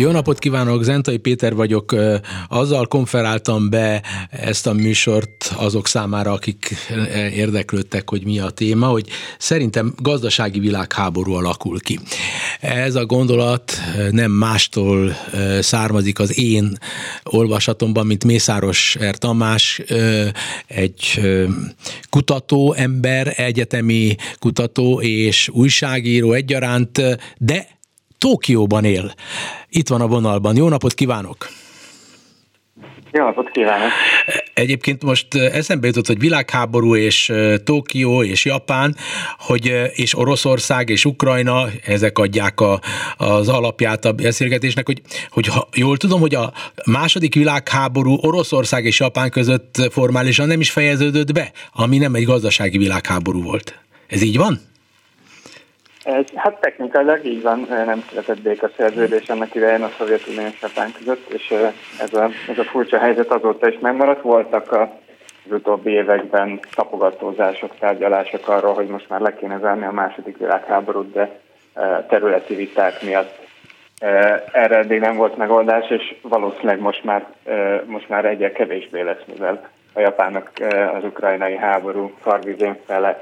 [0.00, 1.96] Jó napot kívánok, Zentai Péter vagyok.
[2.48, 6.74] Azzal konferáltam be ezt a műsort azok számára, akik
[7.34, 9.08] érdeklődtek, hogy mi a téma, hogy
[9.38, 11.98] szerintem gazdasági világháború alakul ki.
[12.60, 13.72] Ez a gondolat
[14.10, 15.16] nem mástól
[15.60, 16.78] származik az én
[17.24, 19.18] olvasatomban, mint Mészáros R.
[19.18, 19.82] Tamás,
[20.66, 21.20] egy
[22.10, 27.00] kutató ember, egyetemi kutató és újságíró egyaránt,
[27.38, 27.78] de
[28.20, 29.14] Tókióban él.
[29.68, 30.56] Itt van a vonalban.
[30.56, 31.48] Jó napot kívánok!
[33.12, 33.90] Jó napot kívánok!
[34.54, 37.32] Egyébként most eszembe jutott, hogy világháború és
[37.64, 38.96] Tokió és Japán,
[39.38, 42.80] hogy és Oroszország és Ukrajna, ezek adják a,
[43.16, 46.52] az alapját a beszélgetésnek, hogy, hogy ha, jól tudom, hogy a
[46.84, 52.78] második világháború Oroszország és Japán között formálisan nem is fejeződött be, ami nem egy gazdasági
[52.78, 53.78] világháború volt.
[54.06, 54.69] Ez így van?
[56.04, 61.28] Ez, hát technikailag így van, nem született békaszerződés annak idején a Szovjetunió és Japán között,
[61.32, 61.54] és
[62.00, 64.22] ez a, ez a furcsa helyzet azóta is megmaradt.
[64.22, 64.82] Voltak a,
[65.44, 71.12] az utóbbi években tapogatózások, tárgyalások arról, hogy most már le kéne zárni a második világháborút,
[71.12, 71.40] de
[72.08, 73.38] területi viták miatt
[74.52, 77.26] erre eddig nem volt megoldás, és valószínűleg most már,
[77.86, 80.50] most már egyre kevésbé lesz, mivel a japánok
[80.96, 83.20] az ukrajnai háború farvizén fele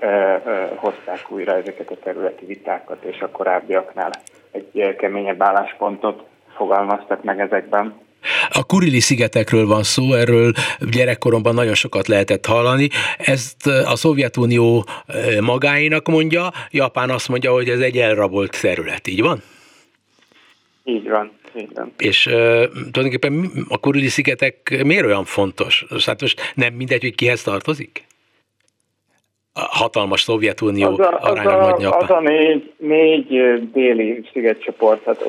[0.74, 4.11] hozták újra ezeket a területi vitákat, és a korábbiaknál
[4.50, 6.22] egy keményebb álláspontot
[6.56, 8.06] fogalmaztak meg ezekben.
[8.50, 10.52] A Kurili szigetekről van szó, erről
[10.91, 12.89] gyerekkoromban nagyon sokat lehetett hallani.
[13.19, 14.84] Ezt a Szovjetunió
[15.41, 19.42] magáinak mondja, Japán azt mondja, hogy ez egy elrabolt terület, így van?
[20.84, 21.38] Így van.
[21.98, 22.32] És uh,
[22.92, 25.86] tulajdonképpen a Kurili szigetek miért olyan fontos?
[26.06, 28.06] Hát most nem mindegy, hogy kihez tartozik?
[29.52, 33.28] A hatalmas Szovjetunió az a, az a, az a négy, négy
[33.73, 35.24] déli szigetcsoport, hát,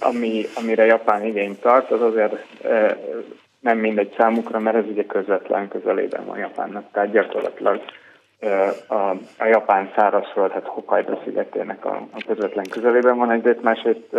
[0.00, 2.98] ami, amire Japán igényt tart, az azért e,
[3.60, 6.84] nem mindegy számukra, mert ez ugye közvetlen közelében van Japánnak.
[6.92, 7.80] Tehát gyakorlatilag
[8.86, 14.16] a, a japán szárazföld, hát Hokkaido szigetének a, a közvetlen közelében van egyrészt, másrészt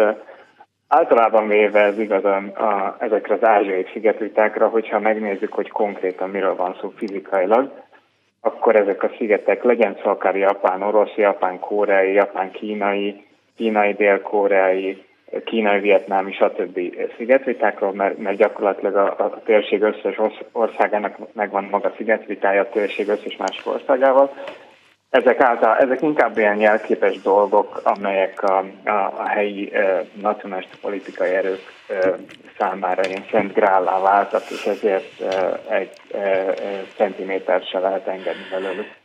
[0.88, 6.78] Általában véve ez igaz a, ezekre az ázsiai szigetvitákra, hogyha megnézzük, hogy konkrétan miről van
[6.81, 7.72] szó fizikailag,
[8.42, 13.25] akkor ezek a szigetek, legyen szó akár japán, orosz, japán, koreai, japán, kínai,
[13.56, 15.06] kínai, dél-koreai,
[15.46, 16.80] kínai, vietnámi, stb.
[17.18, 20.19] szigetvitákról, mert, mert gyakorlatilag a, a térség összes
[20.52, 24.34] országának megvan maga szigetvitája a térség összes másik országával,
[25.09, 31.34] ezek, által, ezek inkább ilyen jelképes dolgok, amelyek a, a, a helyi e, nacionalista politikai
[31.34, 32.16] erők e,
[32.57, 36.56] számára ilyen szent grállá váltak, és ezért e, egy e, e,
[36.95, 38.95] centiméter se lehet engedni belőlük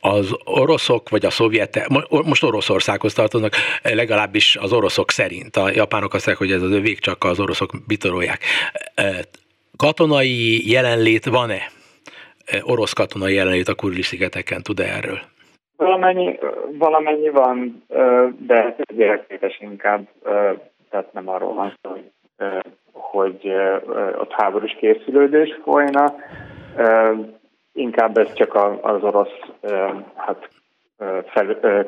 [0.00, 5.56] az oroszok vagy a szovjetek, most Oroszországhoz tartoznak, legalábbis az oroszok szerint.
[5.56, 8.44] A japánok azt mondják, hogy ez az övék, csak az oroszok bitorolják.
[9.76, 11.70] Katonai jelenlét van-e
[12.62, 15.18] orosz katona jelenlét a Kurili szigeteken, tud -e erről?
[15.76, 16.38] Valamennyi,
[16.78, 17.84] valamennyi van,
[18.38, 20.08] de gyereképes inkább,
[20.90, 22.10] tehát nem arról van szó, hogy,
[22.92, 23.52] hogy
[24.18, 26.14] ott háborús készülődés folyna,
[27.72, 29.38] inkább ez csak az orosz
[30.16, 30.48] hát,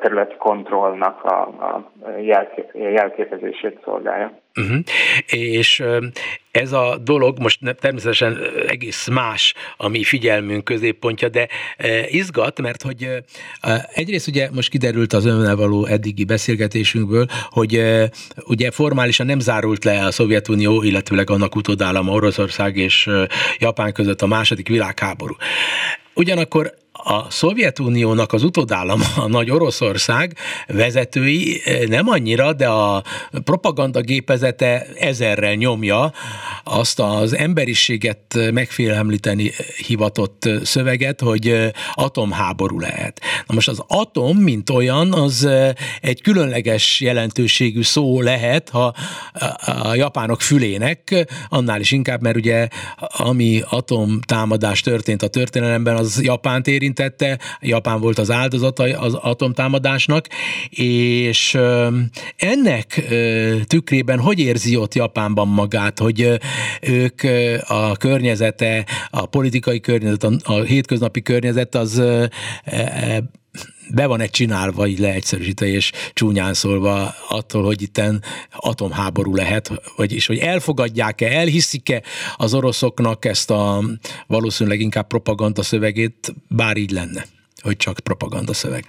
[0.01, 1.93] területi kontrollnak a, a
[2.79, 4.33] jelképezését szolgálja.
[4.61, 4.79] Uh-huh.
[5.27, 5.83] És
[6.51, 11.49] ez a dolog most természetesen egész más a mi figyelmünk középpontja, de
[12.09, 13.09] izgat, mert hogy
[13.95, 17.83] egyrészt ugye most kiderült az önnel való eddigi beszélgetésünkből, hogy
[18.47, 23.11] ugye formálisan nem zárult le a Szovjetunió, illetőleg annak utódállama Oroszország és
[23.59, 25.35] Japán között a második világháború.
[26.15, 26.73] Ugyanakkor
[27.09, 30.37] a Szovjetuniónak az utodállama, a nagy Oroszország
[30.67, 33.03] vezetői eh, nem annyira, de a
[33.45, 36.13] propaganda gépezete ezerrel nyomja
[36.65, 39.53] azt az emberiséget megfélemlíteni
[39.87, 43.21] hivatott szöveget, hogy eh, atomháború lehet.
[43.47, 48.95] Na most az atom, mint olyan, az eh, egy különleges jelentőségű szó lehet, ha
[49.83, 52.69] a japánok fülének, annál is inkább, mert ugye
[52.99, 60.27] ami atomtámadás történt a történelemben, az Japánt érint, érintette, Japán volt az áldozata az atomtámadásnak,
[60.71, 61.59] és
[62.37, 63.05] ennek
[63.67, 66.39] tükrében hogy érzi ott Japánban magát, hogy
[66.81, 67.23] ők
[67.67, 72.03] a környezete, a politikai környezet, a hétköznapi környezet az
[73.95, 78.23] be van egy csinálva, így leegyszerűsítve és csúnyán szólva attól, hogy itten
[78.57, 82.03] atomháború lehet, vagyis hogy elfogadják-e, elhiszik-e
[82.37, 83.79] az oroszoknak ezt a
[84.27, 87.23] valószínűleg inkább propaganda szövegét, bár így lenne,
[87.63, 88.85] hogy csak propaganda szöveg.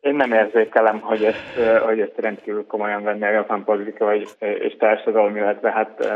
[0.00, 4.76] Én nem érzékelem, hogy ezt, hogy ezt rendkívül komolyan venni a japán politika vagy, és
[4.78, 6.06] társadalom, illetve hát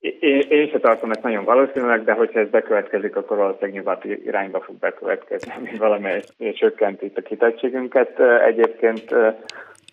[0.00, 4.60] én, én se tartom ezt nagyon valószínűleg, de hogyha ez bekövetkezik, akkor valószínűleg nyugati irányba
[4.60, 6.22] fog bekövetkezni, ami valamely
[6.54, 8.20] csökkent itt a kitettségünket.
[8.46, 9.14] Egyébként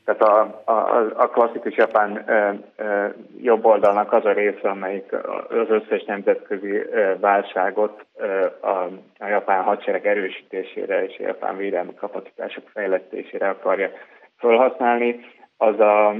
[0.05, 5.13] tehát a, a, a klasszikus japán e, e, jobb oldalnak az a része, amelyik
[5.49, 8.25] az összes nemzetközi e, válságot e,
[8.61, 13.89] a, a japán hadsereg erősítésére és a japán védelmi kapacitások fejlesztésére akarja
[14.37, 15.19] felhasználni,
[15.57, 16.15] az a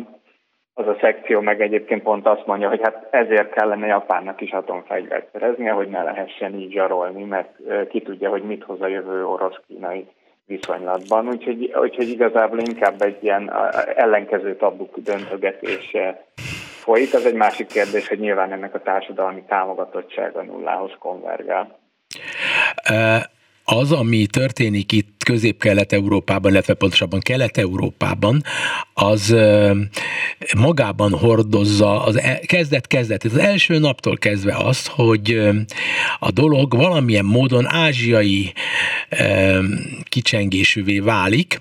[0.78, 5.28] az a szekció meg egyébként pont azt mondja, hogy hát ezért kellene Japánnak is atomfegyvert
[5.32, 7.50] szereznie, hogy ne lehessen így zsarolni, mert
[7.90, 10.08] ki tudja, hogy mit hoz a jövő orosz-kínai
[10.46, 11.28] viszonylatban.
[11.28, 13.52] Úgyhogy, úgyhogy igazából inkább egy ilyen
[13.96, 16.26] ellenkező tabuk döntögetése
[16.86, 17.14] folyik.
[17.14, 21.80] Az egy másik kérdés, hogy nyilván ennek a társadalmi támogatottsága nullához konvergál.
[23.66, 28.44] Az, ami történik itt közép-kelet-európában, illetve pontosabban kelet-európában,
[28.94, 29.36] az
[30.58, 35.40] magában hordozza az e, kezdet-kezdet, az első naptól kezdve azt, hogy
[36.20, 38.54] a dolog valamilyen módon ázsiai
[40.04, 41.58] kicsengésűvé válik,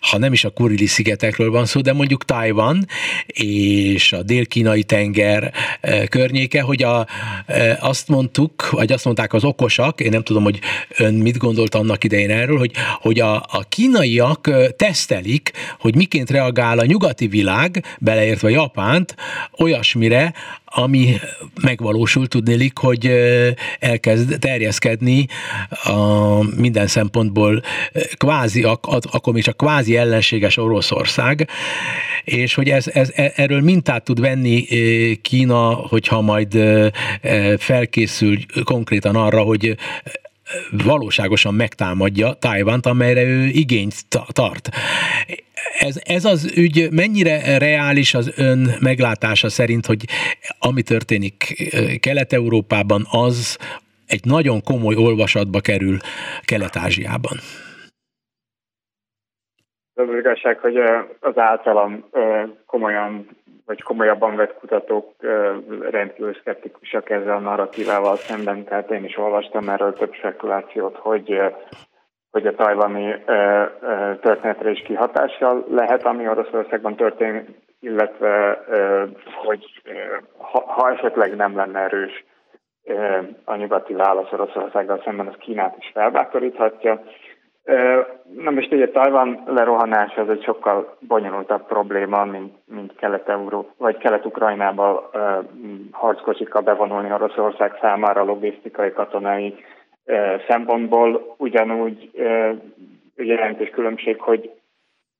[0.00, 2.86] ha nem is a Kurili szigetekről van szó, de mondjuk Tajvan
[3.26, 5.52] és a dél-kínai tenger
[6.08, 7.06] környéke, hogy a,
[7.80, 10.58] azt mondtuk, vagy azt mondták az okosak, én nem tudom, hogy
[10.96, 12.72] ön mit gondolt annak idején erről, hogy,
[13.08, 19.14] hogy a, a kínaiak tesztelik, hogy miként reagál a nyugati világ, beleértve Japánt,
[19.58, 20.34] olyasmire,
[20.64, 21.14] ami
[21.62, 23.10] megvalósul, tudnélik, hogy
[23.78, 25.26] elkezd terjeszkedni
[25.84, 27.62] a minden szempontból
[28.16, 31.48] kvázi, akkor még csak kvázi ellenséges Oroszország,
[32.24, 34.66] és hogy ez, ez, e, erről mintát tud venni
[35.22, 36.58] Kína, hogyha majd
[37.58, 39.76] felkészül konkrétan arra, hogy
[40.84, 43.94] valóságosan megtámadja Tájvánt, amelyre ő igényt
[44.32, 44.68] tart.
[45.78, 50.04] Ez, ez az ügy mennyire reális az ön meglátása szerint, hogy
[50.58, 51.68] ami történik
[52.00, 53.58] Kelet-Európában, az
[54.06, 55.96] egy nagyon komoly olvasatba kerül
[56.44, 57.36] Kelet-Ázsiában?
[59.94, 60.76] Az igazság, hogy
[61.20, 62.04] az általam
[62.66, 63.37] komolyan
[63.68, 65.14] vagy komolyabban vett kutatók
[65.90, 71.40] rendkívül szkeptikusak ezzel a narratívával szemben, tehát én is olvastam erről több spekulációt, hogy
[72.30, 73.24] hogy a tajvani
[74.20, 77.48] történetre is kihatással lehet, ami Oroszországban történik,
[77.80, 78.64] illetve
[79.44, 79.82] hogy
[80.36, 82.24] ha, ha esetleg nem lenne erős
[83.44, 87.02] a nyugati válasz Oroszországgal szemben, az Kínát is felbátoríthatja.
[88.36, 95.10] Na most ugye Tajvan lerohanása az egy sokkal bonyolultabb probléma, mint, mint Kelet-Euró, vagy Kelet-Ukrajnába
[95.12, 95.20] uh,
[95.90, 99.54] harckocsikkal bevonulni Oroszország számára logisztikai, katonai
[100.04, 101.34] uh, szempontból.
[101.38, 102.56] Ugyanúgy uh,
[103.16, 104.50] jelentős különbség, hogy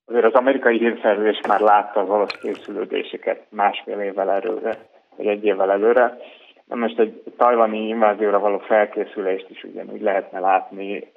[0.07, 4.77] azért az amerikai hírszerzés már látta az orosz készülődéseket másfél évvel előre,
[5.17, 6.17] vagy egy évvel előre.
[6.65, 11.13] Na most egy tajvani invázióra való felkészülést is ugyanúgy lehetne látni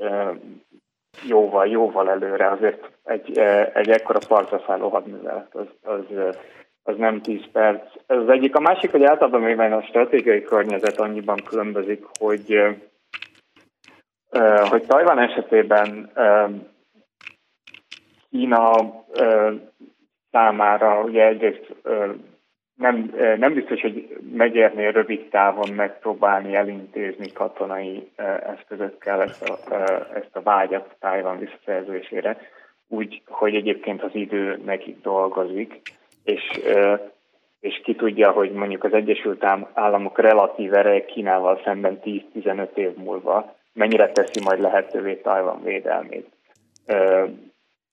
[1.27, 2.47] jóval, jóval előre.
[2.47, 6.05] Azért egy, e, egy ekkora partra szálló hadművelet, az, az,
[6.83, 7.93] az nem 10 perc.
[8.05, 8.55] Ez az egyik.
[8.55, 12.51] A másik, hogy általában még a stratégiai környezet annyiban különbözik, hogy
[14.29, 16.49] e, hogy Tajvan esetében e,
[18.29, 18.71] Kína
[20.31, 21.75] számára ugye egyrészt
[22.81, 28.11] nem, nem biztos, hogy megérné rövid távon megpróbálni elintézni katonai
[28.55, 29.57] eszközökkel ezt a,
[30.15, 32.37] ezt a vágyat Tájvan visszaszerzésére,
[32.87, 35.81] úgy, hogy egyébként az idő nekik dolgozik,
[36.23, 36.59] és,
[37.59, 43.55] és ki tudja, hogy mondjuk az Egyesült Államok relatív ereje Kínával szemben 10-15 év múlva
[43.73, 46.27] mennyire teszi majd lehetővé Tajvan védelmét.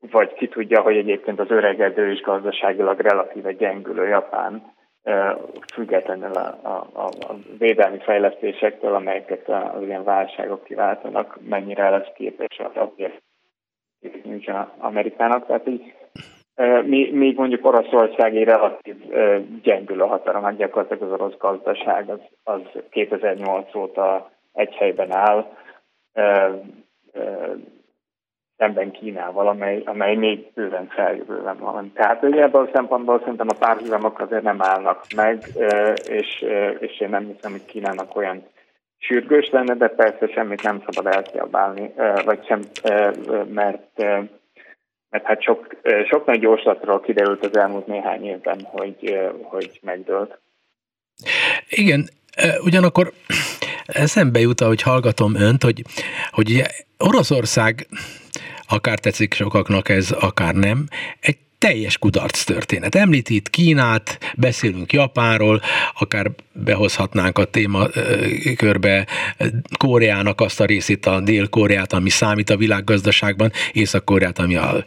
[0.00, 4.76] Vagy ki tudja, hogy egyébként az öregedő és gazdaságilag relatíve gyengülő Japán
[5.72, 6.58] függetlenül a,
[6.92, 13.22] a, a védelmi fejlesztésektől, amelyeket az ilyen válságok kiváltanak, mennyire lesz képes az azért
[14.22, 15.46] nyújtson Amerikának.
[15.46, 15.94] Tehát így
[17.12, 18.96] még mondjuk Oroszországi relatív
[19.62, 25.56] gyengül a hatalom, gyakorlatilag az orosz gazdaság az, az 2008 óta egy helyben áll,
[28.58, 31.92] szemben Kínával, amely, amely még bőven feljövőben van.
[31.94, 35.42] Tehát ugye ebből a szempontból szerintem a párhuzamok azért nem állnak meg,
[36.08, 36.44] és,
[36.78, 38.42] és én nem hiszem, hogy Kínának olyan
[38.98, 41.92] sürgős lenne, de persze semmit nem szabad elkiabálni,
[42.24, 42.60] vagy sem,
[43.48, 44.02] mert
[45.10, 45.66] mert hát sok,
[46.08, 50.38] sok nagy gyorslatról kiderült az elmúlt néhány évben, hogy, hogy megdőlt.
[51.68, 52.08] Igen,
[52.64, 53.12] ugyanakkor
[53.86, 55.82] eszembe jut, hogy hallgatom önt, hogy,
[56.30, 56.64] hogy ugye
[56.98, 57.86] Oroszország,
[58.68, 60.88] akár tetszik sokaknak ez, akár nem,
[61.20, 62.94] egy teljes kudarc történet.
[62.94, 65.60] Említ itt Kínát, beszélünk Japánról,
[65.98, 67.86] akár behozhatnánk a téma
[68.56, 69.06] körbe
[69.78, 74.84] Koreának azt a részét, a Dél-Koreát, ami számít a világgazdaságban, Észak-Koreát, ami a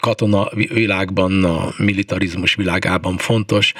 [0.00, 3.72] katona világban, a militarizmus világában fontos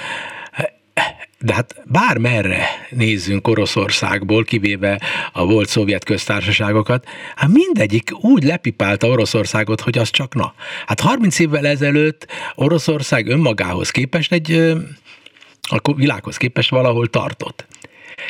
[1.38, 5.00] de hát bármerre nézzünk Oroszországból, kivéve
[5.32, 10.54] a volt szovjet köztársaságokat, hát mindegyik úgy lepipálta Oroszországot, hogy az csak na.
[10.86, 14.74] Hát 30 évvel ezelőtt Oroszország önmagához képest egy
[15.60, 17.66] a világhoz képest valahol tartott.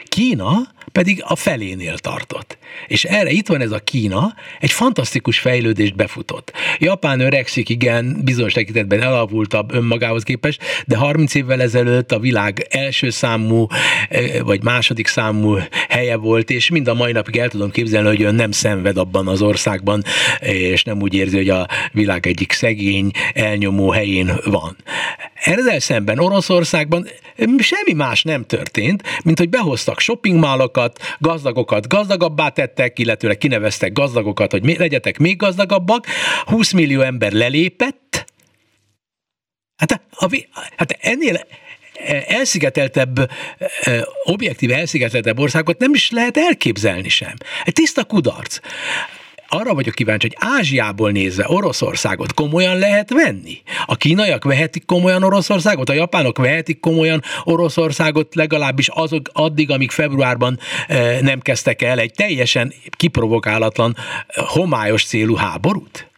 [0.05, 2.59] Kína pedig a felénél tartott.
[2.87, 6.53] És erre itt van ez a Kína, egy fantasztikus fejlődést befutott.
[6.79, 13.11] Japán öregszik, igen, bizonyos tekintetben elavultabb önmagához képest, de 30 évvel ezelőtt a világ első
[13.11, 13.67] számú,
[14.09, 15.57] eh, vagy második számú
[15.89, 19.29] helye volt, és mind a mai napig el tudom képzelni, hogy ön nem szenved abban
[19.29, 20.03] az országban,
[20.41, 24.77] és nem úgy érzi, hogy a világ egyik szegény, elnyomó helyén van.
[25.35, 27.07] Ezzel szemben Oroszországban
[27.59, 30.86] semmi más nem történt, mint hogy behoztak shoppingmálokat,
[31.19, 36.07] gazdagokat gazdagabbá tettek, illetőleg kineveztek gazdagokat, hogy legyetek még gazdagabbak,
[36.45, 38.07] 20 millió ember lelépett,
[39.77, 41.47] Hát, a, hát ennél
[42.27, 43.31] elszigeteltebb,
[44.25, 47.35] objektív elszigeteltebb országot nem is lehet elképzelni sem.
[47.65, 48.59] Egy tiszta kudarc
[49.49, 53.57] arra vagyok kíváncsi, hogy Ázsiából nézve Oroszországot komolyan lehet venni?
[53.87, 55.89] A kínaiak vehetik komolyan Oroszországot?
[55.89, 60.57] A japánok vehetik komolyan Oroszországot legalábbis azok addig, amíg februárban
[60.89, 63.95] e, nem kezdtek el egy teljesen kiprovokálatlan,
[64.55, 66.11] homályos célú háborút?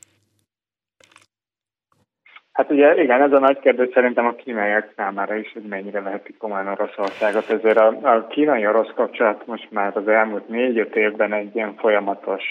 [2.59, 6.37] Hát ugye igen, ez a nagy kérdés szerintem a kínaiak számára is, hogy mennyire vehetik
[6.37, 7.51] komolyan Oroszországot.
[7.51, 12.43] Ezért a, a kínai-orosz kapcsolat most már az elmúlt négy-öt évben egy ilyen folyamatos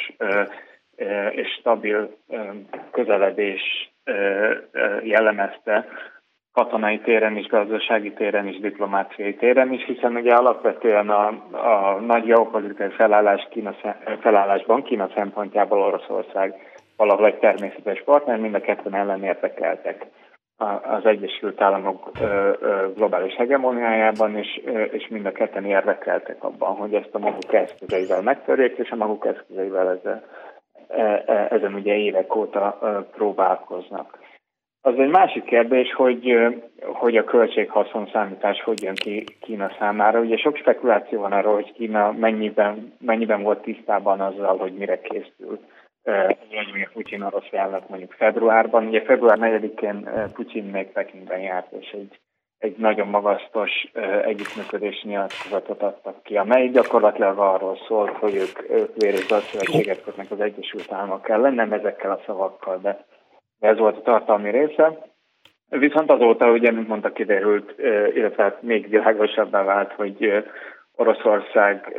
[1.31, 2.17] és stabil
[2.91, 3.93] közeledés
[5.03, 5.85] jellemezte
[6.53, 12.23] katonai téren is, gazdasági téren is, diplomáciai téren is, hiszen ugye alapvetően a, a nagy
[12.23, 13.75] geopolitikai felállás Kína,
[14.19, 16.55] felállásban Kína szempontjából Oroszország
[16.95, 20.05] valahol egy természetes partner, mind a ketten ellen érdekeltek
[20.83, 22.11] az Egyesült Államok
[22.95, 24.61] globális hegemoniájában, és,
[24.91, 29.25] és mind a ketten érdekeltek abban, hogy ezt a maguk eszközeivel megtörjék, és a maguk
[29.25, 30.23] eszközeivel ezzel
[31.49, 34.19] ezen ugye évek óta e, próbálkoznak.
[34.81, 36.35] Az egy másik kérdés, hogy,
[36.81, 40.19] hogy a költséghaszon számítás hogy jön ki Kína számára.
[40.19, 45.59] Ugye sok spekuláció van arról, hogy Kína mennyiben, mennyiben volt tisztában azzal, hogy mire készül
[46.49, 48.87] Vladimir Putin orosz elnök mondjuk februárban.
[48.87, 52.19] Ugye február 4-én Putin még Pekingben járt, és egy
[52.59, 53.71] egy nagyon magasztos
[54.23, 60.31] együttműködési nyilatkozatot adtak ki, amely gyakorlatilag arról szólt, hogy ők, ők vér és szövetséget kötnek
[60.31, 63.05] az Egyesült Államok ellen, nem ezekkel a szavakkal, de
[63.59, 64.97] ez volt a tartalmi része.
[65.69, 67.75] Viszont azóta, ugye, mint mondta, kiderült,
[68.13, 70.43] illetve hát még világosabbá vált, hogy
[70.95, 71.97] Oroszország,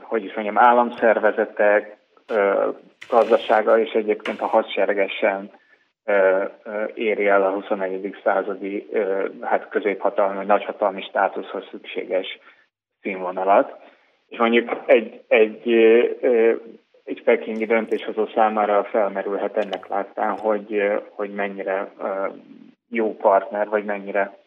[0.00, 1.96] hogy is mondjam, államszervezetek,
[3.10, 5.50] gazdasága és egyébként a hadseregesen
[6.94, 8.16] éri el a 21.
[8.24, 8.88] századi
[9.40, 12.38] hát középhatalmi vagy nagyhatalmi státuszhoz szükséges
[13.00, 13.80] színvonalat.
[14.28, 15.70] És mondjuk egy, egy,
[17.04, 21.92] egy pekingi döntéshozó számára felmerülhet ennek láttán, hogy, hogy mennyire
[22.88, 24.38] jó partner, vagy mennyire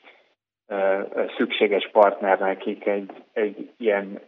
[1.38, 4.20] szükséges partner nekik egy, egy ilyen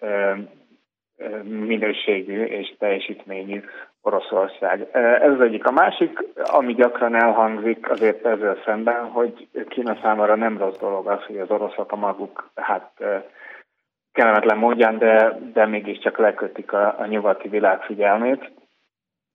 [1.43, 3.63] minőségű és teljesítményű
[4.01, 4.87] Oroszország.
[5.21, 5.65] Ez az egyik.
[5.65, 11.23] A másik, ami gyakran elhangzik azért ezzel szemben, hogy Kína számára nem rossz dolog az,
[11.23, 12.91] hogy az oroszok a maguk, hát
[14.11, 18.51] kellemetlen módján, de, de mégiscsak lekötik a, a nyugati világ figyelmét,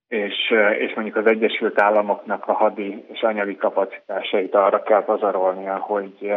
[0.09, 6.35] és, és mondjuk az Egyesült Államoknak a hadi és anyagi kapacitásait arra kell pazarolnia, hogy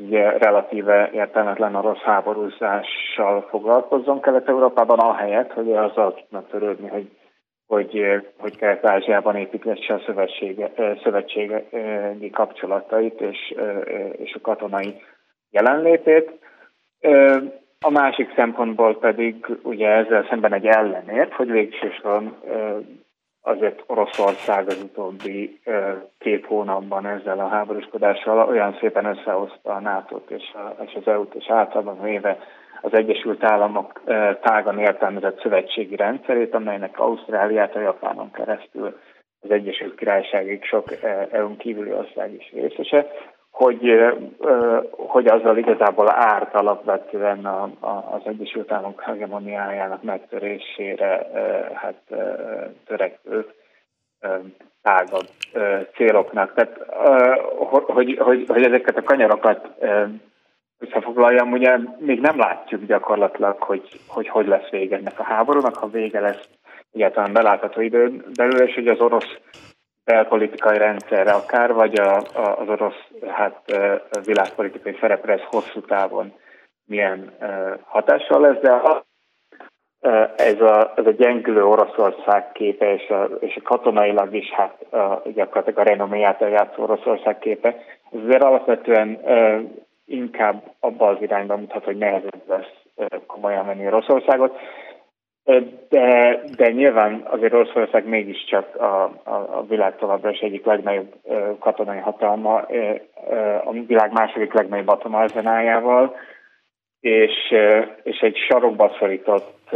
[0.00, 7.10] ugye relatíve értelmetlen orosz háborúzással foglalkozzon Kelet-Európában, ahelyett, hogy azzal tudnak törődni, hogy
[7.66, 10.02] hogy, hogy Kelet-Ázsiában építesse a
[11.02, 13.54] szövetségi kapcsolatait és,
[14.16, 15.02] és a katonai
[15.50, 16.30] jelenlétét.
[17.80, 22.36] A másik szempontból pedig ugye ezzel szemben egy ellenért, hogy végsősorban
[23.42, 25.60] azért Oroszország az utóbbi
[26.18, 30.54] két hónapban ezzel a háborúskodással olyan szépen összehozta a NATO-t és,
[30.86, 32.38] és az EU-t, és általában véve
[32.80, 34.02] az Egyesült Államok
[34.40, 38.98] tágan értelmezett szövetségi rendszerét, amelynek Ausztráliát a Japánon keresztül
[39.40, 40.84] az Egyesült Királyságig sok
[41.30, 43.06] EU-n kívüli ország is részese,
[43.50, 43.92] hogy,
[44.90, 47.62] hogy azzal igazából árt alapvetően a,
[48.14, 51.26] az Egyesült Államok hegemoniájának megtörésére
[51.74, 52.02] hát,
[52.86, 53.46] törekvő
[54.82, 55.28] tágabb
[55.94, 56.54] céloknak.
[56.54, 56.78] Tehát,
[57.86, 59.68] hogy, hogy, hogy ezeket a kanyarokat
[60.78, 65.88] összefoglaljam, ugye még nem látjuk gyakorlatilag, hogy hogy, hogy lesz vége ennek a háborúnak, ha
[65.88, 66.48] vége lesz
[66.92, 69.38] egyáltalán belátható időn belül, és hogy az orosz
[70.04, 73.62] belpolitikai rendszerre akár, vagy a, a, az orosz hát,
[74.24, 76.32] világpolitikai szerepre ez hosszú távon
[76.86, 77.32] milyen
[77.84, 79.04] hatással lesz, de a,
[80.36, 85.22] ez a, ez a gyengülő Oroszország képe, és a, és a katonailag is hát a,
[85.34, 87.68] gyakorlatilag a renoméját eljátszó Oroszország képe,
[88.12, 89.20] ez azért alapvetően
[90.06, 92.72] inkább abba az irányba mutat, hogy nehezebb lesz
[93.26, 94.58] komolyan venni Oroszországot.
[95.88, 101.14] De, de nyilván azért Oroszország mégiscsak a, a, a világ továbbra is egyik legnagyobb
[101.58, 102.54] katonai hatalma,
[103.64, 106.16] a világ második legnagyobb atomarzenájával,
[107.00, 107.54] és,
[108.02, 109.70] és egy sarokba szorított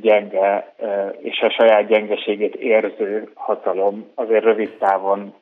[0.00, 0.74] gyenge
[1.18, 5.34] és a saját gyengeségét érző hatalom azért rövid távon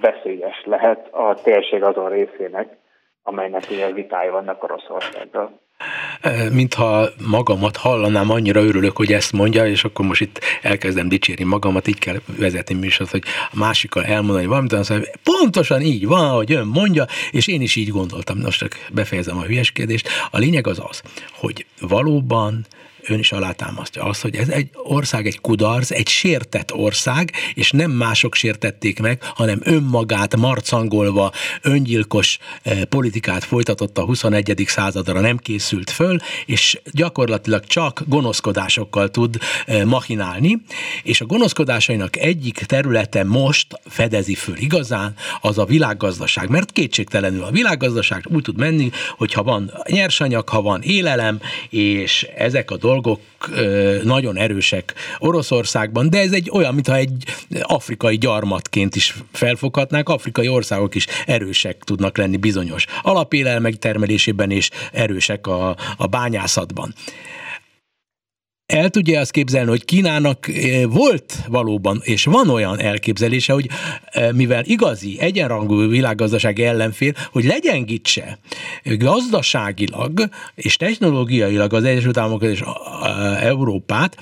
[0.00, 2.76] veszélyes lehet a térség azon részének,
[3.22, 5.60] amelynek ugye vitái vannak Oroszországgal
[6.52, 11.86] mintha magamat hallanám, annyira örülök, hogy ezt mondja, és akkor most itt elkezdem dicsérni magamat,
[11.86, 16.52] így kell vezetni műsort, hogy a másikkal elmondani valamit, azt mondja, pontosan így van, hogy
[16.52, 20.08] ön mondja, és én is így gondoltam, most csak befejezem a hülyeskedést.
[20.30, 21.02] A lényeg az az,
[21.34, 22.66] hogy valóban
[23.08, 27.90] ön is alátámasztja azt, hogy ez egy ország egy kudarc, egy sértett ország, és nem
[27.90, 34.64] mások sértették meg, hanem önmagát marcangolva öngyilkos eh, politikát folytatott a 21.
[34.66, 40.62] századra, nem készült föl, és gyakorlatilag csak gonoszkodásokkal tud eh, machinálni,
[41.02, 47.50] és a gonoszkodásainak egyik területe most fedezi föl igazán, az a világgazdaság, mert kétségtelenül a
[47.50, 53.20] világgazdaság úgy tud menni, hogyha van nyersanyag, ha van élelem, és ezek a dolgok dolgok
[54.02, 57.24] nagyon erősek Oroszországban, de ez egy olyan, mintha egy
[57.62, 65.46] afrikai gyarmatként is felfoghatnánk, afrikai országok is erősek tudnak lenni bizonyos alapélelmek termelésében és erősek
[65.46, 66.94] a, a bányászatban
[68.68, 73.68] el tudja azt képzelni, hogy Kínának eh, volt valóban, és van olyan elképzelése, hogy
[74.04, 78.38] eh, mivel igazi, egyenrangú világgazdasági ellenfél, hogy legyengítse
[78.84, 82.62] gazdaságilag és technológiailag az Egyesült Államokat és
[83.40, 84.16] Európát,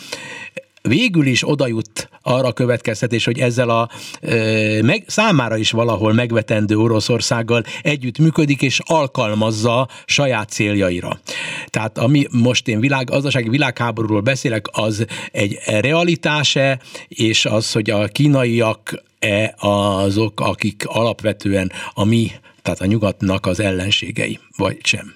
[0.88, 3.88] végül is oda jut arra a következtetés, hogy ezzel a
[4.20, 4.34] e,
[4.82, 11.18] meg, számára is valahol megvetendő Oroszországgal együtt működik és alkalmazza saját céljaira.
[11.66, 18.06] Tehát ami most én világ, gazdasági világháborúról beszélek, az egy realitáse, és az, hogy a
[18.06, 22.26] kínaiak e azok, akik alapvetően a mi,
[22.62, 25.12] tehát a nyugatnak az ellenségei, vagy sem?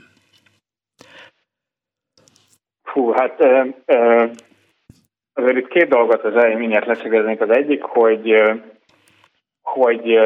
[2.93, 4.25] Hú, hát ö, ö,
[5.35, 7.41] Azért itt két dolgot az elején mindjárt leszögeznék.
[7.41, 8.43] Az egyik, hogy
[9.63, 10.17] hogy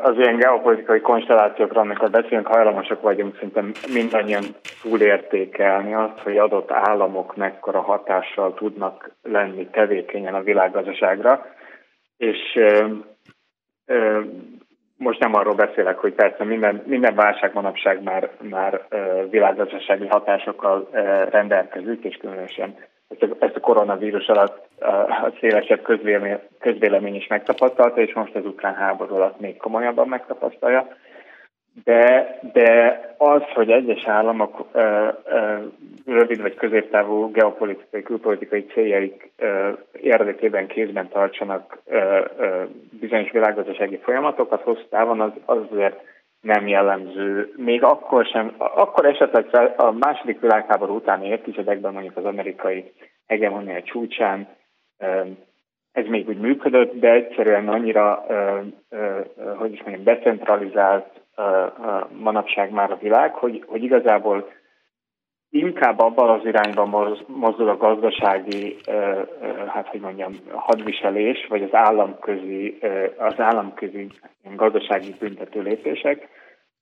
[0.00, 4.44] az ilyen geopolitikai konstellációkra, amikor beszélünk, hajlamosak vagyunk szerintem mindannyian
[4.82, 11.46] túlértékelni azt, hogy adott államok mekkora hatással tudnak lenni tevékenyen a világgazdaságra.
[12.16, 12.58] És
[14.96, 18.86] most nem arról beszélek, hogy persze minden, minden válság manapság már, már
[19.30, 20.88] világgazdasági hatásokkal
[21.30, 22.76] rendelkezik, és különösen
[23.10, 28.44] ezt a, ezt a koronavírus alatt a szélesebb közvélemény, közvélemény is megtapasztalta, és most az
[28.44, 30.96] ukrán háború alatt még komolyabban megtapasztalja.
[31.84, 35.56] De, de az, hogy egyes államok ö, ö,
[36.06, 39.70] rövid vagy középtávú geopolitikai, külpolitikai céljaik ö,
[40.00, 42.62] érdekében kézben tartsanak ö, ö,
[43.00, 46.00] bizonyos világgazdasági folyamatokat, hosszú távon az, az azért
[46.40, 47.52] nem jellemző.
[47.56, 52.92] Még akkor sem, akkor esetleg a második világháború utáni évtizedekben mondjuk az amerikai
[53.26, 54.48] hegemonia csúcsán
[55.92, 58.26] ez még úgy működött, de egyszerűen annyira,
[59.56, 61.20] hogy is mondjam, decentralizált
[62.18, 64.48] manapság már a világ, hogy, hogy igazából
[65.50, 68.76] inkább abban az irányban mozdul a gazdasági,
[69.66, 72.78] hát hogy mondjam, hadviselés, vagy az államközi,
[73.18, 74.06] az államközi
[74.56, 76.28] gazdasági büntető lépések,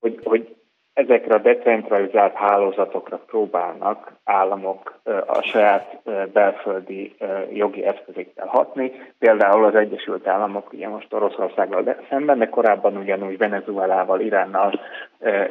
[0.00, 0.56] hogy, hogy
[0.92, 5.98] ez ezekre a decentralizált hálózatokra próbálnak államok a saját
[6.32, 7.16] belföldi
[7.52, 8.92] jogi eszközékkel hatni.
[9.18, 14.80] Például az Egyesült Államok ugye most Oroszországgal szemben, de korábban ugyanúgy Venezuelával, Iránnal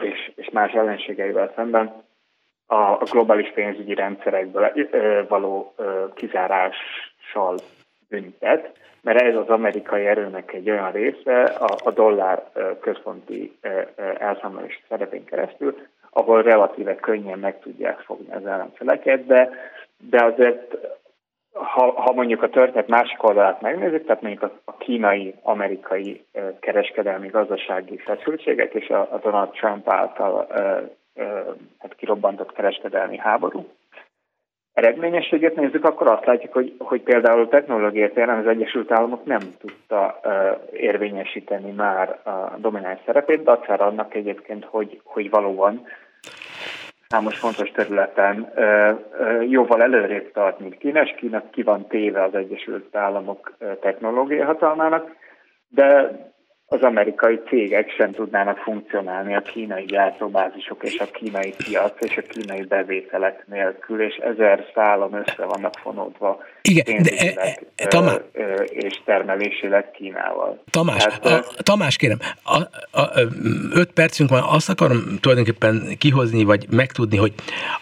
[0.01, 1.93] és, és más ellenségeivel szemben
[2.67, 4.71] a globális pénzügyi rendszerekből
[5.27, 5.73] való
[6.13, 7.57] kizárással
[8.09, 11.43] büntet, mert ez az amerikai erőnek egy olyan része
[11.83, 12.43] a, dollár
[12.79, 13.57] központi
[14.17, 15.77] elszámolási szerepén keresztül,
[16.09, 19.49] ahol relatíve könnyen meg tudják fogni az ellenfeleket, de,
[20.09, 20.77] de azért
[21.51, 26.25] ha, ha mondjuk a történet másik oldalát megnézzük, tehát mondjuk a kínai-amerikai
[26.59, 30.47] kereskedelmi gazdasági feszültségek és a, a Donald Trump által
[31.79, 33.65] hát kirobbantott kereskedelmi háború,
[34.77, 40.19] eredményességet nézzük, akkor azt látjuk, hogy, hogy például technológiai téren az Egyesült Államok nem tudta
[40.23, 40.31] uh,
[40.71, 45.85] érvényesíteni már a domináns szerepét, de akár annak egyébként, hogy, hogy valóban
[47.07, 52.23] számos fontos területen uh, uh, jóval előrébb tart, mint Kína, és Kína ki van téve
[52.23, 55.15] az Egyesült Államok technológiai hatalmának,
[55.67, 56.11] de
[56.69, 62.21] az amerikai cégek sem tudnának funkcionálni a kínai gyártóbázisok és a kínai piac és a
[62.21, 68.15] kínai bevételek nélkül, és ezer szálon össze vannak fonódva Igen, de, e, e, Tamás,
[68.65, 70.63] és termelésileg Kínával.
[70.71, 72.57] Tamás, hát, a, Tamás kérem, a,
[73.01, 73.11] a,
[73.73, 77.33] öt percünk van, azt akarom tulajdonképpen kihozni, vagy megtudni, hogy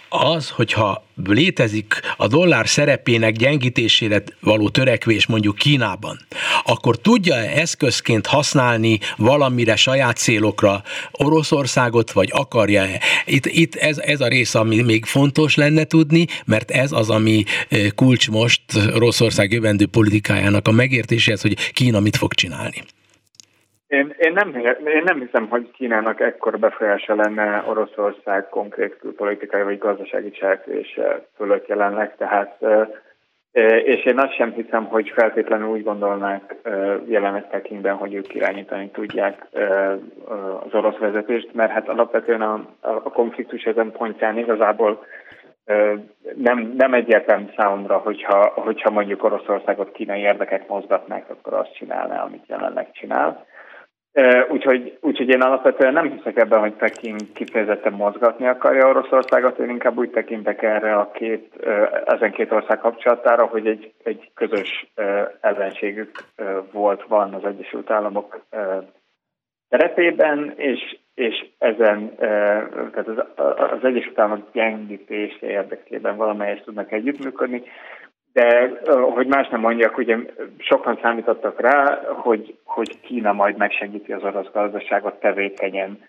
[0.10, 6.18] az, hogyha létezik a dollár szerepének gyengítésére való törekvés mondjuk Kínában,
[6.64, 8.75] akkor tudja eszközként használni
[9.18, 12.84] valamire saját célokra Oroszországot, vagy akarja?
[13.26, 17.44] Itt, itt ez, ez a rész, ami még fontos lenne tudni, mert ez az, ami
[17.96, 18.62] kulcs most
[18.96, 22.84] Oroszország jövendő politikájának a megértéséhez, hogy Kína mit fog csinálni.
[23.88, 29.78] Én, én, nem, én nem hiszem, hogy Kínának ekkor befolyása lenne Oroszország konkrét külpolitikai vagy
[29.78, 32.58] gazdasági cselekvése fölött jelenleg, tehát
[33.84, 36.56] és én azt sem hiszem, hogy feltétlenül úgy gondolnák
[37.08, 39.48] jelenet tekintben, hogy ők irányítani tudják
[40.66, 45.06] az orosz vezetést, mert hát alapvetően a, a konfliktus ezen pontján igazából
[46.36, 52.48] nem, nem egyértelmű számomra, hogyha, hogyha mondjuk Oroszországot kínai érdekek mozgatnák, akkor azt csinálná, amit
[52.48, 53.46] jelenleg csinál.
[54.50, 59.98] Úgyhogy, úgyhogy én alapvetően nem hiszek ebben, hogy Peking kifejezetten mozgatni akarja Oroszországot, én inkább
[59.98, 61.68] úgy tekintek erre a két,
[62.06, 64.92] ezen két ország kapcsolatára, hogy egy, egy közös
[65.42, 66.12] ellenségük
[66.72, 68.46] volt, van az Egyesült Államok
[69.70, 72.16] szerepében, és, és ezen
[72.92, 73.24] tehát az,
[73.72, 77.64] az Egyesült Államok gyengítése érdekében valamelyest tudnak együttműködni,
[78.36, 78.72] de
[79.14, 80.18] hogy más nem mondjak, ugye
[80.58, 86.00] sokan számítottak rá, hogy, hogy Kína majd megsegíti az orosz gazdaságot tevékenyen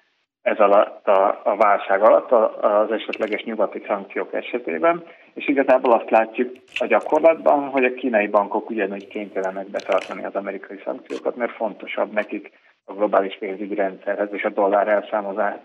[0.43, 6.53] ez alatt a, a válság alatt az esetleges nyugati szankciók esetében, és igazából azt látjuk
[6.79, 12.51] a gyakorlatban, hogy a kínai bankok ugyanúgy kénytelenek betartani az amerikai szankciókat, mert fontosabb nekik
[12.85, 15.05] a globális pénzügyi rendszerhez és a dollár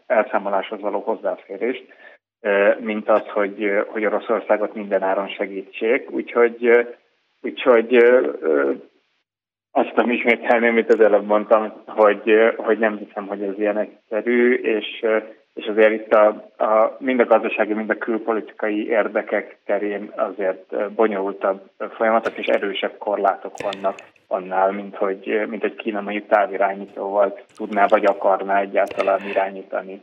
[0.07, 1.85] elszámoláshoz való hozzáférést,
[2.79, 6.11] mint az, hogy, hogy Oroszországot minden áron segítsék.
[6.11, 6.87] Úgyhogy,
[7.41, 7.95] úgyhogy
[9.71, 14.53] azt tudom ismételni, amit az előbb mondtam, hogy, hogy nem hiszem, hogy ez ilyen egyszerű,
[14.53, 15.05] és,
[15.53, 16.27] és azért itt a,
[16.57, 21.61] a, mind a gazdasági, mind a külpolitikai érdekek terén azért bonyolultabb
[21.95, 23.95] folyamatok és erősebb korlátok vannak
[24.27, 30.01] annál, mint hogy, mint hogy Kína mondjuk távirányítóval tudná vagy akarná egyáltalán irányítani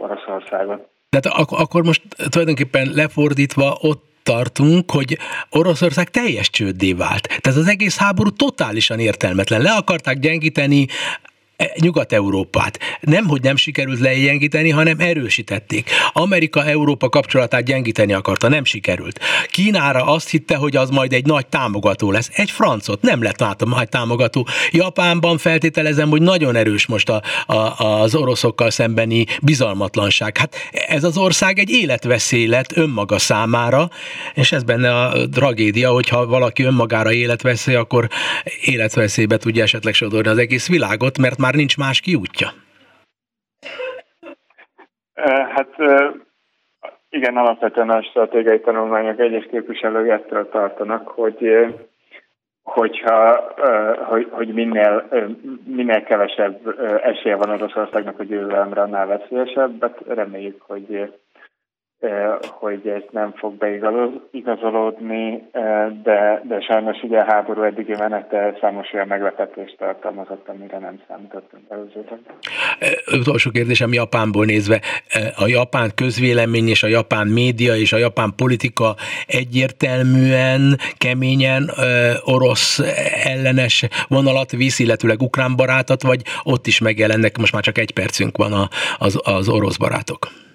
[0.00, 0.88] Oroszországot.
[1.10, 5.18] Tehát ak- akkor most tulajdonképpen lefordítva ott tartunk, hogy
[5.50, 7.26] Oroszország teljes csőddé vált.
[7.26, 9.60] Tehát az egész háború totálisan értelmetlen.
[9.60, 10.86] Le akarták gyengíteni
[11.80, 12.78] Nyugat-Európát.
[13.00, 15.90] Nem, hogy nem sikerült lejjengíteni, hanem erősítették.
[16.12, 19.20] Amerika-Európa kapcsolatát gyengíteni akarta, nem sikerült.
[19.50, 22.30] Kínára azt hitte, hogy az majd egy nagy támogató lesz.
[22.32, 24.46] Egy francot nem lett nagy támogató.
[24.70, 30.38] Japánban feltételezem, hogy nagyon erős most a, a, az oroszokkal szembeni bizalmatlanság.
[30.38, 33.90] Hát ez az ország egy életveszély lett önmaga számára,
[34.34, 38.08] és ez benne a tragédia, hogyha valaki önmagára életveszély, akkor
[38.60, 42.48] életveszélybe tudja esetleg sodorni az egész világot, mert már már nincs más kiútja?
[45.54, 45.74] Hát
[47.08, 51.66] igen, alapvetően a stratégiai tanulmányok egyes képviselők ettől tartanak, hogy
[52.62, 53.52] hogyha,
[54.04, 55.08] hogy, hogy minél,
[55.64, 59.98] minél kevesebb esélye van Oroszországnak a győzelemre, annál veszélyesebbet.
[60.06, 61.12] Reméljük, hogy
[62.40, 63.54] hogy ez nem fog
[64.30, 65.48] beigazolódni,
[66.02, 71.62] de, de sajnos ugye a háború eddigi menete számos olyan meglepetést tartalmazott, amire nem számítottunk
[71.68, 72.18] előzőleg.
[73.20, 74.80] Utolsó kérdésem Japánból nézve,
[75.36, 78.94] a japán közvélemény és a japán média és a japán politika
[79.26, 81.70] egyértelműen, keményen
[82.24, 82.80] orosz
[83.24, 88.36] ellenes vonalat visz, illetőleg ukrán barátot, vagy ott is megjelennek, most már csak egy percünk
[88.36, 88.52] van
[88.98, 90.48] az, az orosz barátok?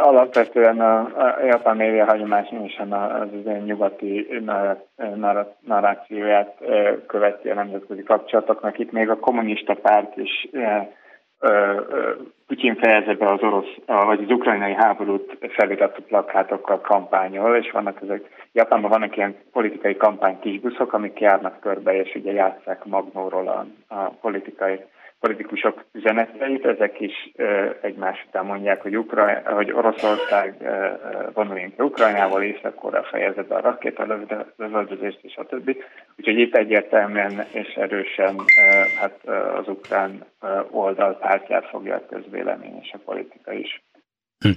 [0.00, 4.42] Alapvetően a, a japán média hagyományosan az az nyugati
[5.60, 6.54] narrációját
[7.06, 8.78] követi a nemzetközi kapcsolatoknak.
[8.78, 10.48] Itt még a kommunista párt is
[12.46, 18.48] Putyin fejezze be az orosz, vagy az ukrajnai háborút feliratú plakátokkal kampányol, és vannak ezek,
[18.52, 24.08] Japánban vannak ilyen politikai kampány kisbuszok, amik járnak körbe, és ugye játszák magnóról a, a
[24.20, 24.80] politikai
[25.20, 27.32] politikusok üzeneteit, ezek is
[27.80, 30.54] egymás után mondják, hogy, Ukraj, hogy Oroszország
[31.32, 35.76] vonuljunk Ukrajnával, Észak-Korea fejezze be a rakétalövöldözést és a többi.
[36.16, 38.34] Úgyhogy itt egyértelműen és erősen
[38.98, 39.24] hát
[39.58, 40.24] az ukrán
[40.70, 43.82] oldal pártját fogja a közvélemény és a politika is.
[44.38, 44.50] Hm.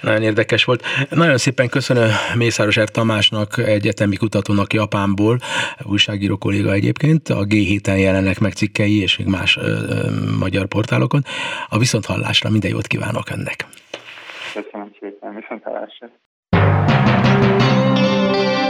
[0.00, 0.84] Nagyon érdekes volt.
[1.10, 2.88] Nagyon szépen köszönöm Mészáros R.
[2.88, 5.38] Tamásnak, egyetemi kutatónak Japánból,
[5.82, 11.24] újságíró kolléga egyébként, a G7-en jelennek meg cikkei, és még más ö, ö, magyar portálokon.
[11.68, 13.66] A viszonthallásra minden jót kívánok ennek.
[14.54, 16.10] Köszönöm szépen, viszonthallásra.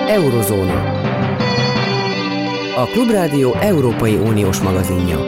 [0.09, 1.05] Eurozóna.
[2.77, 5.19] A Klubrádió Európai Uniós magazinja.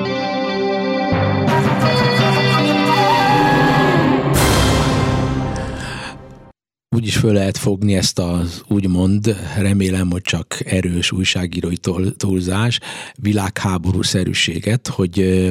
[6.96, 11.76] Úgy is föl lehet fogni ezt az úgymond, remélem, hogy csak erős újságírói
[12.16, 12.80] túlzás,
[13.14, 15.48] világháború-szerűséget, hogy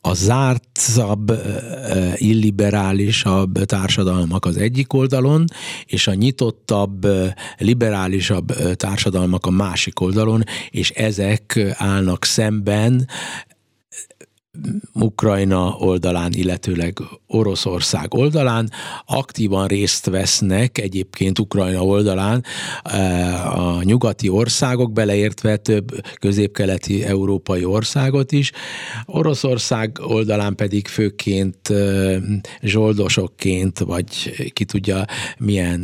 [0.00, 1.32] a zártabb,
[2.14, 5.44] illiberálisabb társadalmak az egyik oldalon,
[5.84, 7.06] és a nyitottabb,
[7.58, 13.08] liberálisabb társadalmak a másik oldalon, és ezek állnak szemben
[14.92, 18.70] Ukrajna oldalán, illetőleg Oroszország oldalán.
[19.06, 22.44] Aktívan részt vesznek egyébként Ukrajna oldalán
[22.82, 28.52] eh, a nyugati országok, beleértve több középkeleti európai országot is.
[29.04, 32.16] Oroszország oldalán pedig főként eh,
[32.60, 35.04] zsoldosokként, vagy ki tudja
[35.38, 35.80] milyen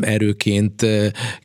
[0.00, 0.86] eh, erőként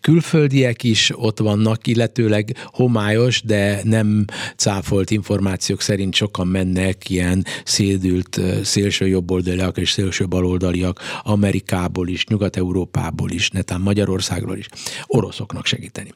[0.02, 4.26] külföldiek is ott vannak, illetőleg homályos, de nem
[4.56, 12.26] cáfolt információ információk szerint sokan mennek ilyen szédült szélső jobboldaliak és szélső baloldaliak Amerikából is,
[12.26, 14.68] Nyugat-Európából is, netán Magyarországról is
[15.06, 16.14] oroszoknak segíteni.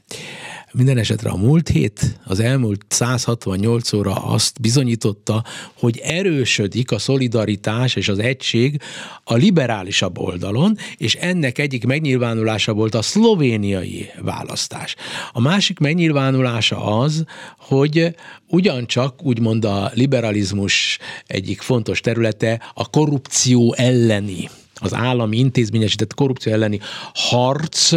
[0.74, 7.96] Minden esetre a múlt hét, az elmúlt 168 óra azt bizonyította, hogy erősödik a szolidaritás
[7.96, 8.82] és az egység
[9.24, 14.96] a liberálisabb oldalon, és ennek egyik megnyilvánulása volt a szlovéniai választás.
[15.32, 17.24] A másik megnyilvánulása az,
[17.58, 18.16] hogy
[18.48, 24.50] ugyancsak úgymond a liberalizmus egyik fontos területe a korrupció elleni
[24.82, 26.80] az állami intézményesített korrupció elleni
[27.14, 27.92] harc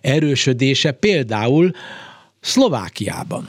[0.00, 1.72] erősödése például
[2.46, 3.48] Szlovákiában.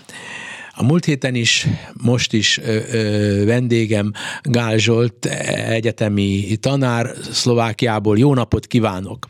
[0.76, 5.26] A múlt héten is, most is ö, ö, vendégem Gál Zsolt,
[5.68, 8.18] egyetemi tanár Szlovákiából.
[8.18, 9.28] Jó napot kívánok!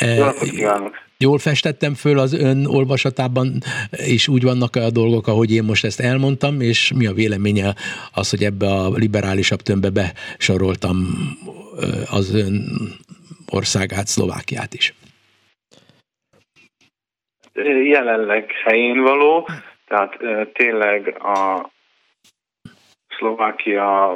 [0.00, 0.92] Jó napot kívánok!
[1.18, 6.00] Jól festettem föl az ön olvasatában, és úgy vannak a dolgok, ahogy én most ezt
[6.00, 7.74] elmondtam, és mi a véleménye
[8.12, 11.08] az, hogy ebbe a liberálisabb tömbbe besoroltam
[12.10, 12.78] az ön
[13.48, 14.94] országát, Szlovákiát is?
[17.82, 19.48] Jelenleg helyén való,
[19.86, 20.18] tehát
[20.52, 21.70] tényleg a
[23.08, 24.12] Szlovákia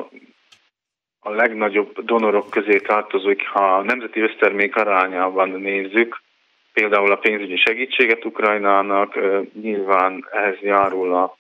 [1.21, 6.23] a legnagyobb donorok közé tartozik, ha a nemzeti össztermék arányában nézzük,
[6.73, 9.19] például a pénzügyi segítséget Ukrajnának,
[9.63, 11.37] nyilván ehhez járul a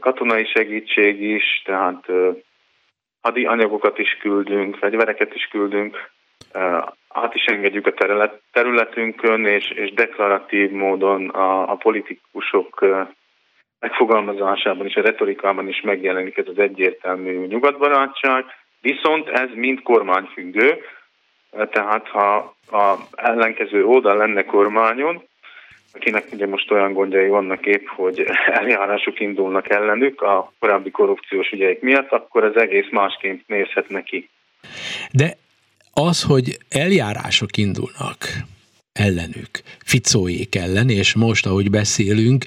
[0.00, 2.06] katonai segítség is, tehát
[3.20, 6.10] hadi anyagokat is küldünk, fegyvereket is küldünk,
[7.14, 12.84] át is engedjük a terület, területünkön, és, és deklaratív módon a, a politikusok
[13.80, 18.44] megfogalmazásában és a retorikában is megjelenik ez az egyértelmű nyugatbarátság,
[18.80, 20.78] viszont ez mind kormányfüggő,
[21.70, 25.22] tehát ha a ellenkező oldal lenne kormányon,
[25.92, 28.24] akinek ugye most olyan gondjai vannak épp, hogy
[28.60, 34.28] eljárások indulnak ellenük a korábbi korrupciós ügyeik miatt, akkor ez egész másként nézhet neki.
[35.12, 35.36] De
[35.94, 38.44] az, hogy eljárások indulnak,
[38.92, 42.44] ellenük, Ficóék ellen, és most, ahogy beszélünk,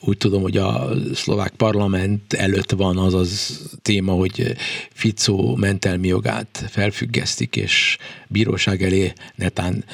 [0.00, 4.56] úgy tudom, hogy a szlovák parlament előtt van az az téma, hogy
[4.92, 7.96] Ficó mentelmi jogát felfüggesztik, és
[8.28, 9.84] bíróság elé netán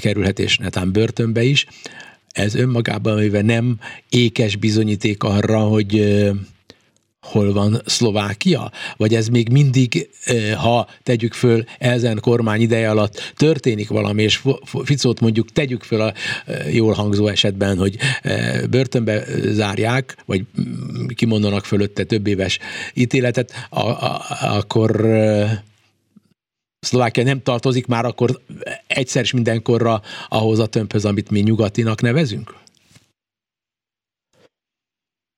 [0.00, 1.66] kerülhet, és netán börtönbe is.
[2.32, 6.04] Ez önmagában mivel nem ékes bizonyíték arra, hogy
[7.24, 8.70] hol van Szlovákia?
[8.96, 10.08] Vagy ez még mindig,
[10.56, 14.42] ha tegyük föl ezen kormány ideje alatt történik valami, és
[14.84, 16.12] Ficót mondjuk tegyük föl a
[16.72, 17.96] jól hangzó esetben, hogy
[18.70, 22.58] börtönbe zárják, vagy mm, kimondanak fölötte több éves
[22.94, 23.52] ítéletet,
[24.40, 25.06] akkor
[26.84, 28.30] Szlovákia nem tartozik már akkor
[28.86, 32.54] egyszer is mindenkorra ahhoz a tömbhöz, amit mi nyugatinak nevezünk?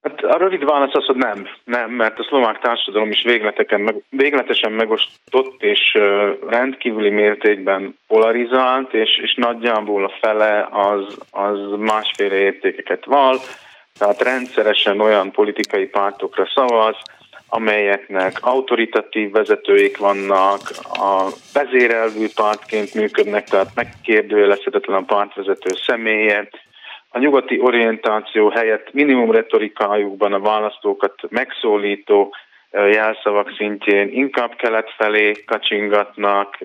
[0.00, 1.48] Hát a rövid válasz az, hogy nem.
[1.64, 5.98] Nem, mert a szlovák társadalom is végleteken, meg, végletesen megosztott és
[6.48, 13.38] rendkívüli mértékben polarizált, és, és nagyjából a fele az, az másféle értékeket val,
[13.98, 16.96] tehát rendszeresen olyan politikai pártokra szavaz,
[17.48, 26.48] amelyeknek autoritatív vezetőik vannak, a vezérelvű pártként működnek, tehát megkérdőjelezhetetlen a pártvezető személye,
[27.16, 32.34] a nyugati orientáció helyett minimum retorikájukban a választókat megszólító
[32.72, 36.58] jelszavak szintjén inkább kelet felé kacsingatnak,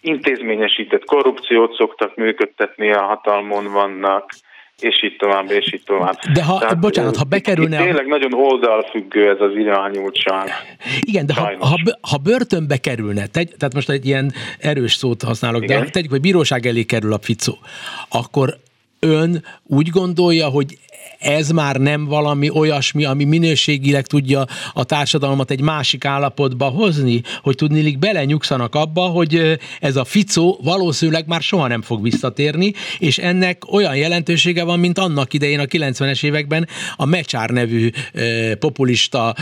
[0.00, 4.30] intézményesített korrupciót szoktak működtetni, a hatalmon vannak,
[4.78, 6.18] és így tovább, és így tovább.
[6.32, 7.78] De ha, Tehát, bocsánat, ha bekerülne...
[7.78, 10.48] Itt tényleg nagyon oldalfüggő ez az irányultság.
[11.00, 11.76] Igen, de ha, ha,
[12.10, 15.80] ha börtönbe kerülne, tegy, tehát most egy ilyen erős szót használok, Igen?
[15.80, 17.58] de tegyük, hogy bíróság elé kerül a Ficó,
[18.08, 18.48] akkor
[19.06, 20.78] ön úgy gondolja, hogy
[21.18, 27.54] ez már nem valami olyasmi, ami minőségileg tudja a társadalmat egy másik állapotba hozni, hogy
[27.54, 33.72] tudnélik belenyugszanak abba, hogy ez a ficó valószínűleg már soha nem fog visszatérni, és ennek
[33.72, 37.90] olyan jelentősége van, mint annak idején a 90-es években a Mecsár nevű
[38.58, 39.34] populista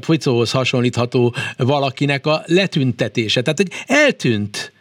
[0.00, 3.42] ficóhoz hasonlítható valakinek a letüntetése.
[3.42, 4.72] Tehát, hogy eltűnt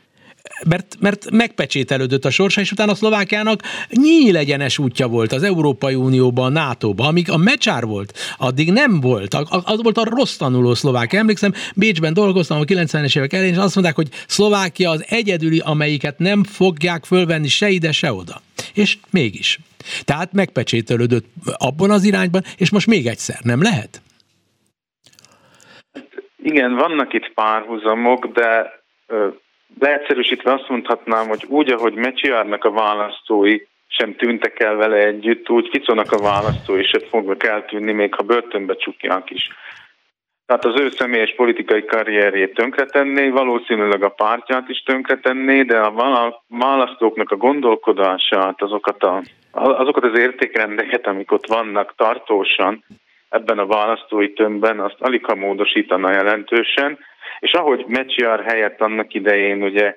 [0.65, 6.45] mert, mert megpecsételődött a sorsa, és utána a Szlovákiának nyílegyenes útja volt az Európai Unióban,
[6.45, 9.33] a NATO-ba, amíg a mecsár volt, addig nem volt.
[9.49, 11.13] Az volt a rossz tanuló szlovák.
[11.13, 16.19] Emlékszem, Bécsben dolgoztam a 90-es évek elején, és azt mondták, hogy Szlovákia az egyedüli, amelyiket
[16.19, 18.41] nem fogják fölvenni se ide, se oda.
[18.73, 19.59] És mégis.
[20.03, 21.25] Tehát megpecsételődött
[21.57, 24.01] abban az irányban, és most még egyszer, nem lehet?
[26.43, 28.65] Igen, vannak itt párhuzamok, de
[29.79, 35.69] leegyszerűsítve azt mondhatnám, hogy úgy, ahogy Mecsiárnak a választói sem tűntek el vele együtt, úgy
[35.71, 39.49] Ficónak a választói sem fognak eltűnni, még ha börtönbe csukják is.
[40.45, 47.31] Tehát az ő személyes politikai karrierjét tönkretenné, valószínűleg a pártját is tönkretenné, de a választóknak
[47.31, 52.83] a gondolkodását, azokat, a, azokat az értékrendeket, amik ott vannak tartósan
[53.29, 56.97] ebben a választói tömbben, azt alig ha módosítana jelentősen,
[57.39, 59.95] és ahogy Mecsiar helyett annak idején ugye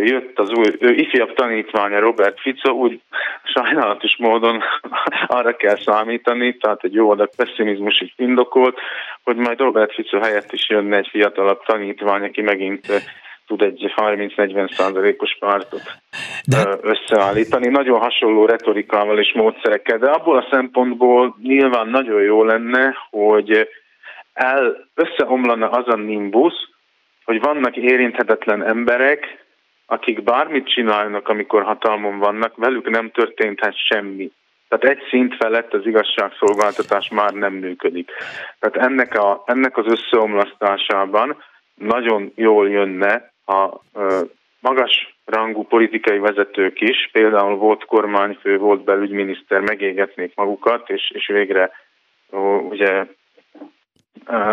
[0.00, 3.00] jött az új ő ifjabb tanítványa Robert Fico, úgy
[3.44, 4.62] sajnálatos módon
[5.26, 8.78] arra kell számítani, tehát egy jó adag pessimizmus is indokolt,
[9.24, 12.86] hogy majd Robert Fico helyett is jönne egy fiatalabb tanítvány, aki megint
[13.46, 15.82] tud egy 30-40 százalékos pártot
[16.44, 16.78] de...
[16.80, 17.68] összeállítani.
[17.68, 23.68] Nagyon hasonló retorikával és módszerekkel, de abból a szempontból nyilván nagyon jó lenne, hogy
[24.40, 26.54] el összeomlana az a nimbus,
[27.24, 29.44] hogy vannak érinthetetlen emberek,
[29.86, 34.30] akik bármit csinálnak, amikor hatalmon vannak, velük nem történthet semmi.
[34.68, 38.10] Tehát egy szint felett az igazságszolgáltatás már nem működik.
[38.58, 41.42] Tehát ennek, a, ennek az összeomlasztásában
[41.74, 43.82] nagyon jól jönne, ha
[44.60, 51.70] magas rangú politikai vezetők is, például volt kormányfő, volt belügyminiszter, megégetnék magukat, és, és végre
[52.68, 53.06] ugye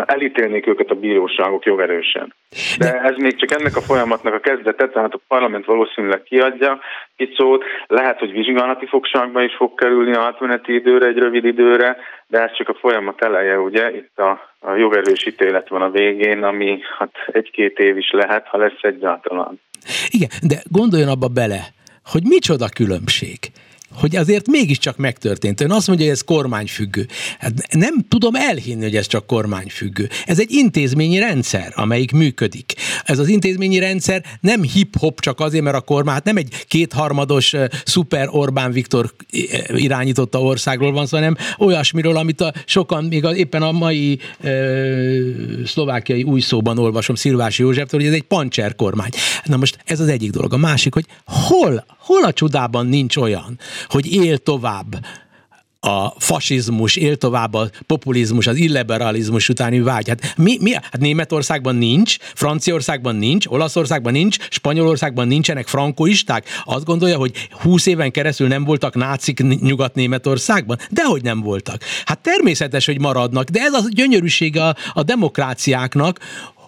[0.06, 2.34] elítélnék őket a bíróságok jogerősen.
[2.78, 6.80] De ez még csak ennek a folyamatnak a kezdete, tehát a parlament valószínűleg kiadja
[7.16, 12.52] Picót, lehet, hogy vizsgálati fogságba is fog kerülni átmeneti időre, egy rövid időre, de ez
[12.56, 13.96] csak a folyamat eleje, ugye?
[13.96, 18.58] Itt a, a jogerős ítélet van a végén, ami hát egy-két év is lehet, ha
[18.58, 19.60] lesz egyáltalán.
[20.08, 21.60] Igen, de gondoljon abba bele,
[22.04, 23.38] hogy micsoda különbség
[23.92, 25.60] hogy azért mégiscsak megtörtént.
[25.60, 27.06] Ön azt mondja, hogy ez kormányfüggő.
[27.38, 30.08] Hát nem tudom elhinni, hogy ez csak kormányfüggő.
[30.24, 32.74] Ez egy intézményi rendszer, amelyik működik.
[33.04, 37.54] Ez az intézményi rendszer nem hip-hop csak azért, mert a kormány, hát nem egy kétharmados
[37.84, 39.14] szuper Orbán Viktor
[39.68, 45.64] irányította országról van szó, hanem olyasmiről, amit a, sokan még a, éppen a mai uh,
[45.64, 46.42] szlovákiai új
[46.76, 49.10] olvasom Szilvási Józseftől, hogy ez egy pancser kormány.
[49.44, 50.52] Na most ez az egyik dolog.
[50.52, 53.58] A másik, hogy hol, hol a csodában nincs olyan,
[53.88, 55.04] hogy él tovább
[55.80, 60.08] a fasizmus, él tovább a populizmus, az illiberalizmus utáni vágy.
[60.08, 66.46] Hát, mi, mi, hát Németországban nincs, Franciaországban nincs, Olaszországban nincs, Spanyolországban nincsenek frankoisták.
[66.64, 70.78] Azt gondolja, hogy 20 éven keresztül nem voltak nácik Nyugat-Németországban?
[70.90, 71.82] Dehogy nem voltak.
[72.04, 76.18] Hát természetes, hogy maradnak, de ez a gyönyörűsége a, a demokráciáknak,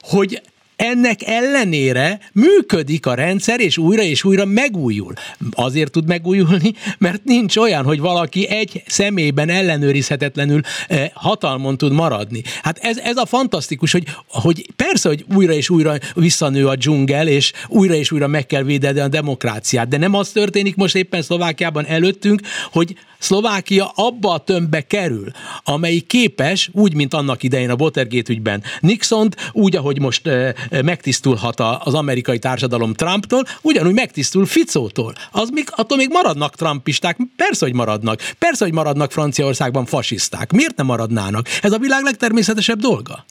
[0.00, 0.42] hogy
[0.80, 5.12] ennek ellenére működik a rendszer, és újra és újra megújul.
[5.50, 12.42] Azért tud megújulni, mert nincs olyan, hogy valaki egy személyben ellenőrizhetetlenül eh, hatalmon tud maradni.
[12.62, 17.28] Hát ez, ez a fantasztikus, hogy, hogy persze, hogy újra és újra visszanő a dzsungel,
[17.28, 21.22] és újra és újra meg kell védeni a demokráciát, de nem az történik most éppen
[21.22, 22.40] Szlovákiában előttünk,
[22.72, 25.26] hogy Szlovákia abba a tömbbe kerül,
[25.64, 30.54] amelyik képes, úgy, mint annak idején a Watergate ügyben nixon úgy, ahogy most e,
[30.84, 35.12] megtisztulhat az amerikai társadalom Trumptól, ugyanúgy megtisztul Ficótól.
[35.32, 38.18] Az még, attól még maradnak trumpisták, persze, hogy maradnak.
[38.38, 40.52] Persze, hogy maradnak Franciaországban fasiszták.
[40.52, 41.46] Miért nem maradnának?
[41.62, 43.24] Ez a világ legtermészetesebb dolga.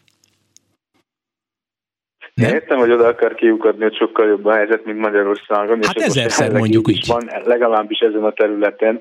[2.34, 2.54] Nem?
[2.54, 5.80] Értem, hogy oda akar kiukadni, hogy sokkal jobb a helyzet, mint Magyarországon.
[5.84, 7.08] Hát ezerszer mondjuk így.
[7.08, 9.00] Van, legalábbis ezen a területen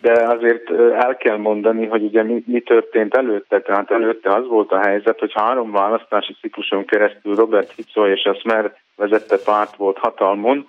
[0.00, 4.72] de azért el kell mondani, hogy ugye mi, mi történt előtte, tehát előtte az volt
[4.72, 9.98] a helyzet, hogy három választási cikluson keresztül Robert Fico és a Smer vezette párt volt
[9.98, 10.68] hatalmon,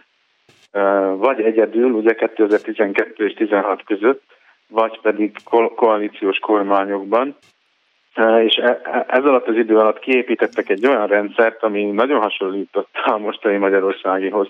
[1.17, 4.23] vagy egyedül, ugye 2012 és 16 között,
[4.67, 7.35] vagy pedig ko- koalíciós kormányokban,
[8.43, 12.89] és e, e, ez alatt az idő alatt kiépítettek egy olyan rendszert, ami nagyon hasonlított
[13.05, 14.47] a mostani Magyarországihoz.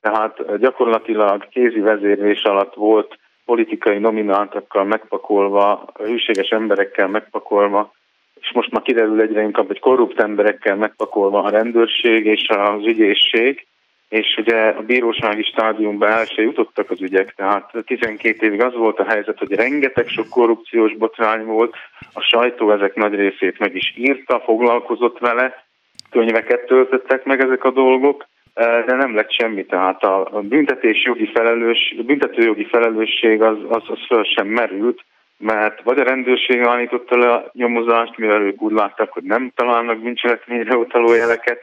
[0.00, 7.92] Tehát gyakorlatilag kézi vezérlés alatt volt politikai nomináltakkal megpakolva, hűséges emberekkel megpakolva,
[8.40, 13.66] és most már kiderül egyre inkább, hogy korrupt emberekkel megpakolva a rendőrség és az ügyészség,
[14.08, 18.98] és ugye a bírósági stádiumban el se jutottak az ügyek, tehát 12 évig az volt
[18.98, 21.74] a helyzet, hogy rengeteg sok korrupciós botrány volt,
[22.12, 25.64] a sajtó ezek nagy részét meg is írta, foglalkozott vele,
[26.10, 31.94] könyveket töltöttek meg ezek a dolgok, de nem lett semmi, tehát a büntetés jogi felelős,
[32.06, 35.04] büntetőjogi felelősség az, az, az föl sem merült,
[35.38, 39.98] mert vagy a rendőrség állította le a nyomozást, mivel ők úgy látták, hogy nem találnak
[39.98, 41.60] bűncselekményre utaló jeleket,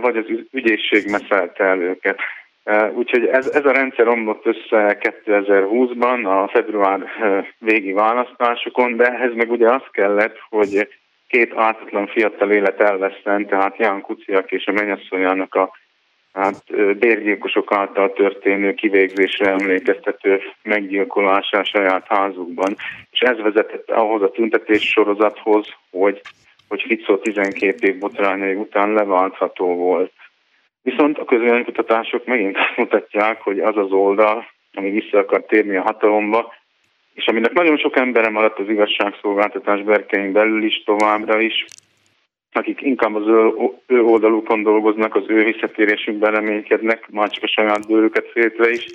[0.00, 2.20] vagy az ügyészség meszelte el őket.
[2.94, 7.00] Úgyhogy ez, ez a rendszer omlott össze 2020-ban a február
[7.58, 10.88] végi választásokon, de ehhez meg ugye az kellett, hogy
[11.28, 15.70] két ártatlan fiatal élet elveszten, tehát Ján Kuciak és a mennyasszonyának a
[16.36, 16.64] hát
[16.98, 22.76] bérgyilkosok által történő kivégzésre emlékeztető meggyilkolása saját házukban.
[23.10, 26.20] És ez vezetett ahhoz a tüntetés sorozathoz, hogy,
[26.68, 30.12] hogy Ficó 12 év botrányai után leváltható volt.
[30.82, 35.82] Viszont a közönkutatások megint azt mutatják, hogy az az oldal, ami vissza akar térni a
[35.82, 36.54] hatalomba,
[37.14, 41.64] és aminek nagyon sok embere maradt az igazságszolgáltatás berkein belül is továbbra is,
[42.56, 43.52] akik inkább az ő,
[43.86, 48.86] ő oldalukon dolgoznak, az ő visszatérésükben reménykednek, már csak a saját bőrüket féltve is,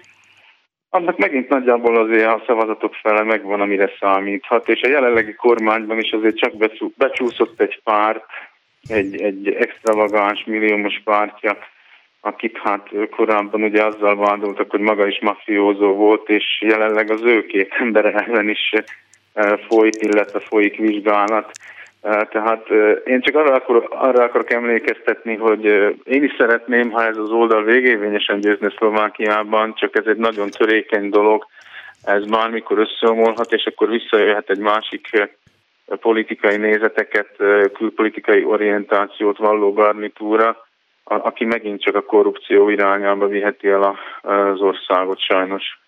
[0.94, 6.12] annak megint nagyjából azért a szavazatok fele megvan, amire számíthat, és a jelenlegi kormányban is
[6.12, 6.54] azért csak
[6.98, 8.26] becsúszott egy párt,
[8.88, 11.58] egy, egy extravagáns milliómos pártja,
[12.22, 17.46] akit hát korábban ugye azzal vádoltak, hogy maga is mafiózó volt, és jelenleg az ő
[17.46, 18.72] két ember ellen is
[19.34, 21.52] eh, folyik, illetve folyik vizsgálat.
[22.02, 22.70] Tehát
[23.06, 25.66] én csak arra, akar, arra akarok emlékeztetni, hogy
[26.04, 31.10] én is szeretném, ha ez az oldal végévényesen győzne Szlovákiában, csak ez egy nagyon törékeny
[31.10, 31.46] dolog,
[32.04, 35.30] ez bármikor összeomolhat, és akkor visszajöhet egy másik
[35.86, 37.36] politikai nézeteket,
[37.74, 40.58] külpolitikai orientációt valló garnitúra,
[41.04, 45.80] aki megint csak a korrupció irányába viheti el az országot sajnos.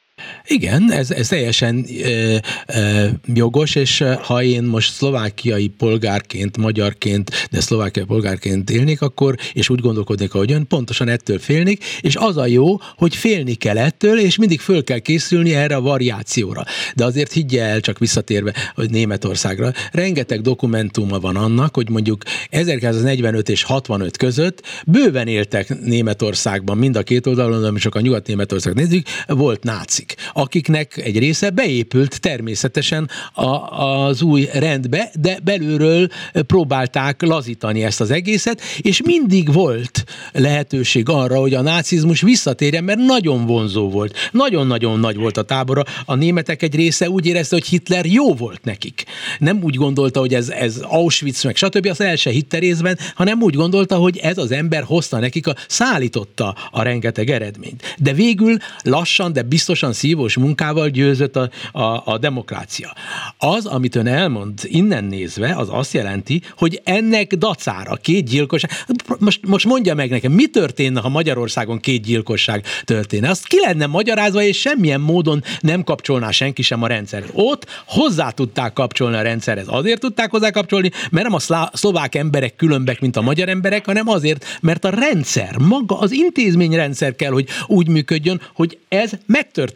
[0.47, 7.61] Igen, ez, ez teljesen e, e, jogos, és ha én most szlovákiai polgárként, magyarként, de
[7.61, 12.45] szlovákiai polgárként élnék, akkor, és úgy gondolkodnék, ahogy ön, pontosan ettől félnék, és az a
[12.45, 16.65] jó, hogy félni kell ettől, és mindig föl kell készülni erre a variációra.
[16.95, 23.49] De azért higgye el, csak visszatérve, hogy Németországra, rengeteg dokumentuma van annak, hogy mondjuk 1945
[23.49, 29.05] és 65 között bőven éltek Németországban, mind a két oldalon, ami csak a Nyugat-Németország nézzük,
[29.27, 30.03] volt náci
[30.33, 38.11] akiknek egy része beépült természetesen a, az új rendbe, de belülről próbálták lazítani ezt az
[38.11, 44.15] egészet, és mindig volt lehetőség arra, hogy a nácizmus visszatérjen, mert nagyon vonzó volt.
[44.31, 45.83] Nagyon-nagyon nagy volt a tábora.
[46.05, 49.03] A németek egy része úgy érezte, hogy Hitler jó volt nekik.
[49.39, 51.85] Nem úgy gondolta, hogy ez, ez Auschwitz, meg stb.
[51.85, 55.55] az el se hitte részben, hanem úgy gondolta, hogy ez az ember hozta nekik, a,
[55.67, 57.95] szállította a rengeteg eredményt.
[57.97, 62.93] De végül lassan, de biztosan szívós munkával győzött a, a, a demokrácia.
[63.37, 68.71] Az, amit ön elmond innen nézve, az azt jelenti, hogy ennek dacára két gyilkosság,
[69.19, 73.29] most, most mondja meg nekem, mi történne, ha Magyarországon két gyilkosság történne?
[73.29, 77.29] Azt ki lenne magyarázva, és semmilyen módon nem kapcsolná senki sem a rendszerhez.
[77.33, 79.65] Ott hozzá tudták kapcsolni a rendszerhez.
[79.67, 84.07] Azért tudták hozzá kapcsolni, mert nem a szlovák emberek különbek, mint a magyar emberek, hanem
[84.07, 89.11] azért, mert a rendszer, maga az intézményrendszer kell, hogy úgy működjön, hogy ez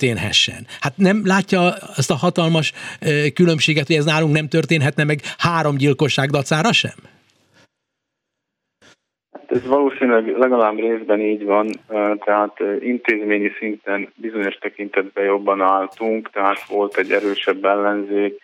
[0.08, 0.66] megtörténhessen.
[0.82, 1.60] Hát nem látja
[1.96, 2.74] azt a hatalmas
[3.34, 6.98] különbséget, hogy ez nálunk nem történhetne meg három gyilkosság dacára sem?
[9.32, 11.68] Hát ez valószínűleg legalább részben így van,
[12.26, 18.42] tehát intézményi szinten bizonyos tekintetben jobban álltunk, tehát volt egy erősebb ellenzék,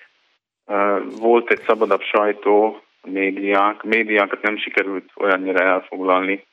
[1.20, 6.46] volt egy szabadabb sajtó, médiák, médiákat nem sikerült olyannyira elfoglalni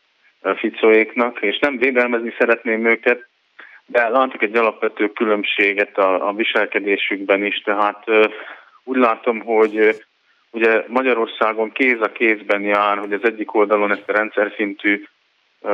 [0.56, 3.29] Ficóéknak, és nem védelmezni szeretném őket,
[3.90, 8.04] de látok egy alapvető különbséget a, a viselkedésükben is, tehát
[8.84, 10.04] úgy látom, hogy
[10.50, 15.04] ugye Magyarországon kéz a kézben jár, hogy az egyik oldalon ezt a rendszer szintű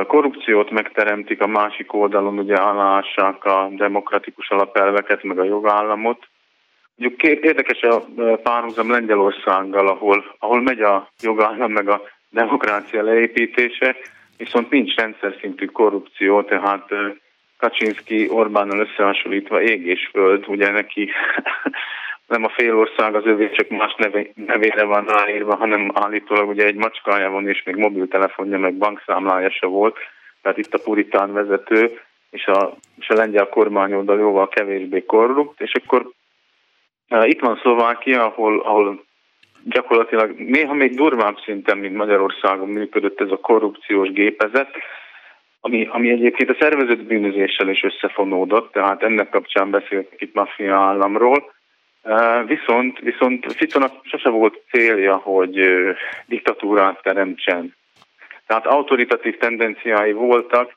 [0.06, 6.28] korrupciót megteremtik, a másik oldalon ugye alássák a demokratikus alapelveket, meg a jogállamot.
[6.96, 8.04] Mondjuk érdekes a
[8.42, 13.96] párhuzam Lengyelországgal, ahol, ahol megy a jogállam meg a demokrácia leépítése,
[14.36, 16.88] viszont nincs rendszer szintű korrupció, tehát
[17.56, 21.10] Kaczynski Orbánnal összehasonlítva ég és föld, ugye neki
[22.26, 26.74] nem a félország az övé, csak más neve, nevére van ráírva, hanem állítólag ugye egy
[26.74, 29.96] macskája van, és még mobiltelefonja, meg bankszámlája se volt,
[30.42, 32.00] tehát itt a puritán vezető,
[32.30, 36.10] és a, és a lengyel kormányoldal jóval kevésbé korrupt, és akkor
[37.10, 39.04] uh, itt van Szlovákia, ahol, ahol
[39.64, 44.70] gyakorlatilag néha még durvább szinten, mint Magyarországon működött ez a korrupciós gépezet,
[45.66, 51.54] ami, ami egyébként a szervezett bűnözéssel is összefonódott, tehát ennek kapcsán beszéltek itt maffia államról,
[52.46, 55.60] Viszont, viszont Ficónak sose volt célja, hogy
[56.26, 57.74] diktatúrát teremtsen.
[58.46, 60.76] Tehát autoritatív tendenciái voltak,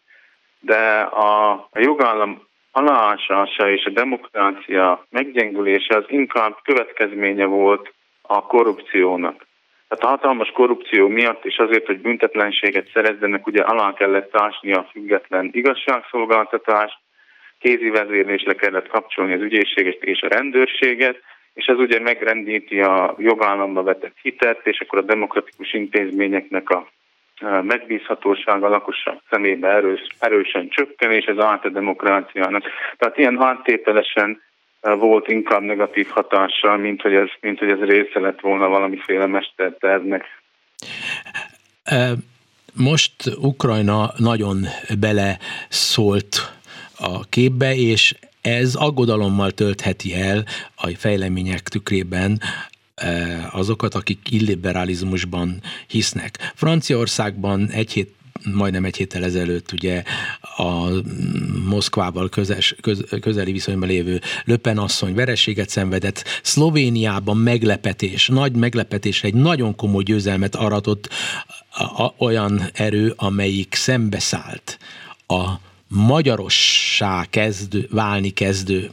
[0.59, 9.45] de a, a jogállam aláásása és a demokrácia meggyengülése az inkább következménye volt a korrupciónak.
[9.89, 14.87] Tehát a hatalmas korrupció miatt és azért, hogy büntetlenséget szerezzenek, ugye alá kellett ásni a
[14.91, 16.97] független igazságszolgáltatást,
[17.59, 21.21] kézi vezérlésre kellett kapcsolni az ügyészséget és a rendőrséget,
[21.53, 26.87] és ez ugye megrendíti a jogállamba vetett hitet, és akkor a demokratikus intézményeknek a
[27.61, 32.63] megbízhatósága a lakosság szemébe erős, erősen csökken, és ez állt a demokráciának.
[32.97, 34.41] Tehát ilyen áttételesen
[34.81, 40.25] volt inkább negatív hatással, mint hogy ez, mint hogy ez része lett volna valamiféle mestertervnek.
[42.73, 44.65] Most Ukrajna nagyon
[44.99, 45.37] bele
[45.69, 46.53] szólt
[46.97, 52.41] a képbe, és ez aggodalommal töltheti el a fejlemények tükrében
[52.95, 56.51] eh, azokat, akik illiberalizmusban hisznek.
[56.55, 58.13] Franciaországban egy hét
[58.53, 60.03] majdnem egy héttel ezelőtt ugye
[60.41, 60.87] a
[61.65, 69.33] Moszkvával közes, köz, közeli viszonyban lévő Löpen asszony vereséget szenvedett, Szlovéniában meglepetés, nagy meglepetés, egy
[69.33, 71.09] nagyon komoly győzelmet aratott
[71.69, 74.79] a, a, olyan erő, amelyik szembeszállt
[75.27, 75.49] a
[75.87, 78.91] magyarossá kezdő, válni kezdő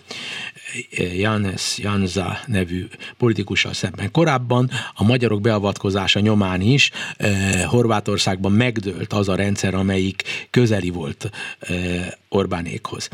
[1.17, 4.11] Janes Janza nevű politikussal szemben.
[4.11, 11.31] Korábban a magyarok beavatkozása nyomán is eh, Horvátországban megdőlt az a rendszer, amelyik közeli volt
[11.59, 13.09] eh, Orbánékhoz.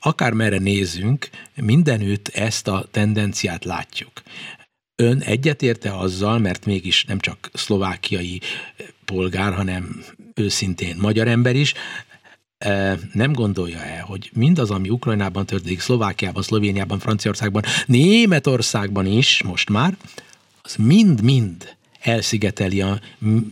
[0.00, 4.22] Akár merre nézzünk, mindenütt ezt a tendenciát látjuk.
[4.96, 8.40] Ön egyetérte azzal, mert mégis nem csak szlovákiai
[9.04, 10.04] polgár, hanem
[10.34, 11.74] őszintén magyar ember is,
[13.12, 19.92] nem gondolja el, hogy mindaz, ami Ukrajnában történik, Szlovákiában, Szlovéniában, Franciaországban, Németországban is most már,
[20.62, 22.94] az mind-mind elszigeteli a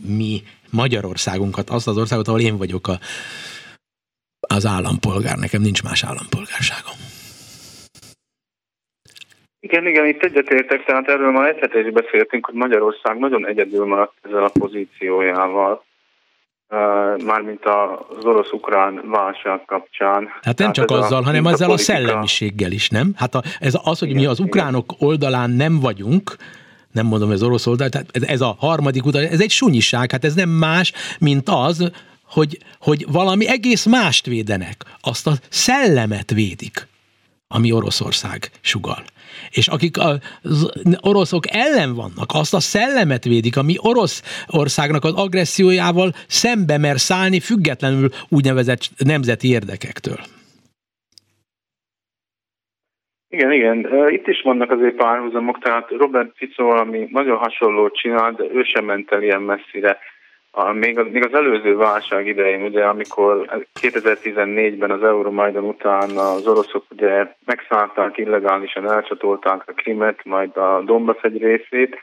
[0.07, 0.41] mi
[0.71, 2.99] Magyarországunkat, azt az országot, ahol én vagyok a,
[4.39, 6.95] az állampolgár, nekem nincs más állampolgárságom.
[9.59, 14.13] Igen, igen, itt egyetértek, tehát erről már egy is beszéltünk, hogy Magyarország nagyon egyedül maradt
[14.21, 15.83] ezzel a pozíciójával
[17.25, 20.27] mármint az orosz-ukrán válság kapcsán.
[20.41, 23.13] Hát nem csak azzal, a, hanem ezzel a szellemiséggel is, nem?
[23.15, 25.07] Hát a, ez az, hogy igen, mi az ukránok igen.
[25.09, 26.35] oldalán nem vagyunk,
[26.91, 30.25] nem mondom, ez orosz oldal, tehát ez, ez a harmadik utal, ez egy sunyiság, hát
[30.25, 31.91] ez nem más, mint az,
[32.23, 36.87] hogy, hogy valami egész mást védenek, azt a szellemet védik,
[37.47, 39.03] ami Oroszország sugal.
[39.49, 40.71] És akik az
[41.01, 48.09] oroszok ellen vannak, azt a szellemet védik, ami Oroszországnak az agressziójával szembe mer szállni, függetlenül
[48.29, 50.19] úgynevezett nemzeti érdekektől.
[53.29, 53.87] Igen, igen.
[54.09, 58.85] Itt is vannak azért párhuzamok, tehát Robert Fico ami nagyon hasonlót csinál, de ő sem
[58.85, 59.97] ment el ilyen messzire.
[60.59, 66.47] A, még, az, még az előző válság idején, ugye, amikor 2014-ben az Euromajdan után az
[66.47, 72.01] oroszok ugye megszállták, illegálisan elcsatolták a Krimet, majd a Donbass egy részét,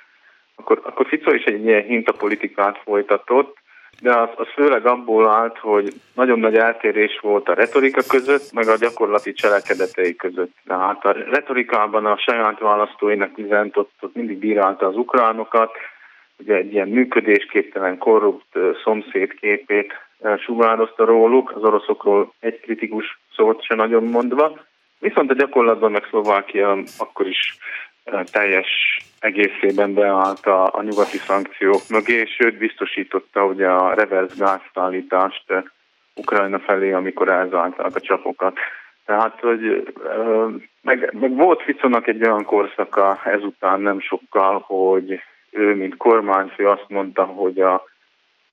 [0.57, 3.57] akkor, akkor Fico is egy ilyen hintapolitikát folytatott,
[4.01, 8.69] de az, az főleg abból állt, hogy nagyon nagy eltérés volt a retorika között, meg
[8.69, 10.53] a gyakorlati cselekedetei között.
[10.67, 15.71] Tehát a retorikában a saját választóinak üzent, ott, ott mindig bírálta az ukránokat,
[16.39, 19.93] ugye egy ilyen működésképtelen, korrupt szomszéd képét
[20.39, 24.59] sugározta róluk, az oroszokról egy kritikus szót se nagyon mondva,
[24.99, 27.59] viszont a gyakorlatban meg Szlovákia akkor is
[28.32, 28.68] teljes
[29.20, 35.45] egészében beállt a, a nyugati szankciók mögé, sőt biztosította ugye a reverse gázszállítást
[36.14, 38.59] Ukrajna felé, amikor elzárták a csapokat.
[39.05, 39.93] Tehát, hogy
[40.82, 45.20] meg, meg volt Ficonak egy olyan korszaka ezután nem sokkal, hogy
[45.55, 47.85] ő, mint kormányfő azt mondta, hogy a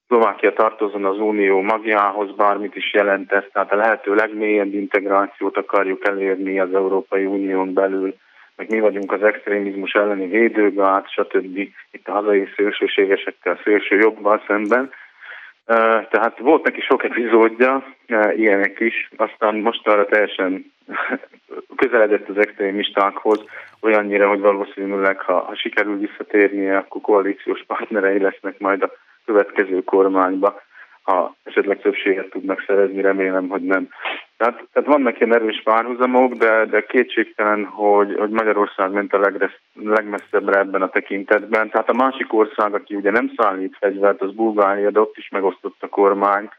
[0.08, 6.08] Szlovákia tartozon az Unió magjához, bármit is jelent ez, tehát a lehető legmélyebb integrációt akarjuk
[6.08, 8.16] elérni az Európai Unión belül,
[8.56, 11.58] meg mi vagyunk az extrémizmus elleni védőgát, stb.
[11.92, 14.92] itt a hazai szélsőségesekkel, szélső jobbal szemben.
[16.10, 17.84] Tehát volt neki sok epizódja,
[18.36, 20.74] ilyenek is, aztán most arra teljesen
[21.76, 23.44] közeledett az extrémistákhoz,
[23.82, 28.92] olyannyira, hogy valószínűleg, ha, ha sikerül visszatérnie, akkor koalíciós partnerei lesznek majd a
[29.26, 30.62] következő kormányba,
[31.02, 33.90] ha esetleg többséget tudnak szerezni, remélem, hogy nem.
[34.38, 39.62] Tehát, tehát vannak ilyen erős párhuzamok, de, de kétségtelen, hogy, hogy Magyarország ment a legres,
[39.74, 41.70] legmesszebbre ebben a tekintetben.
[41.70, 45.78] Tehát a másik ország, aki ugye nem szállít fegyvert, az Bulgária, de ott is megosztott
[45.80, 46.50] a kormány.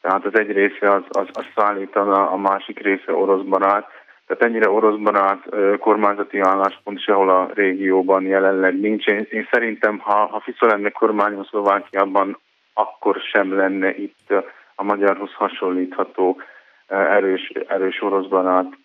[0.00, 3.86] Tehát az egy része az, az, az szállítana, a másik része orosz barát.
[4.26, 5.42] Tehát ennyire orosz barát
[5.78, 9.06] kormányzati álláspont sehol a régióban jelenleg nincs.
[9.06, 12.38] Én, én szerintem, ha, ha Fico lenne kormányon Szlovákiában,
[12.80, 14.32] akkor sem lenne itt
[14.74, 16.40] a magyarhoz hasonlítható
[16.86, 18.78] erős, erős orosz barát,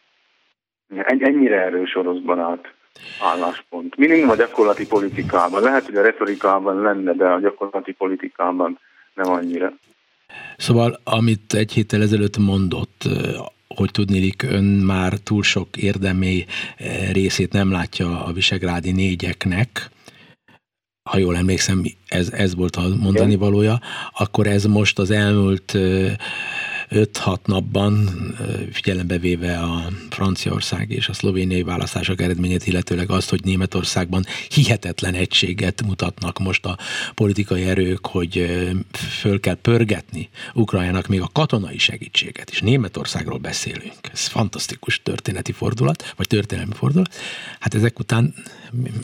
[1.05, 2.73] ennyire erős orosz barát
[3.21, 3.95] álláspont.
[3.95, 5.61] Minimum a gyakorlati politikában.
[5.61, 8.79] Lehet, hogy a retorikában lenne, de a gyakorlati politikában
[9.13, 9.73] nem annyira.
[10.57, 13.03] Szóval, amit egy héttel ezelőtt mondott,
[13.67, 16.45] hogy tudnélik, ön már túl sok érdemi
[17.11, 19.89] részét nem látja a visegrádi négyeknek,
[21.09, 23.81] ha jól emlékszem, ez, ez volt a mondani valója,
[24.13, 25.77] akkor ez most az elmúlt
[26.89, 28.09] 5-6 napban
[28.71, 35.85] figyelembe véve a Franciaország és a szlovéniai választások eredményét, illetőleg azt, hogy Németországban hihetetlen egységet
[35.85, 36.77] mutatnak most a
[37.13, 38.45] politikai erők, hogy
[38.91, 42.61] föl kell pörgetni Ukrajnának még a katonai segítséget is.
[42.61, 43.99] Németországról beszélünk.
[44.13, 47.13] Ez fantasztikus történeti fordulat, vagy történelmi fordulat.
[47.59, 48.33] Hát ezek után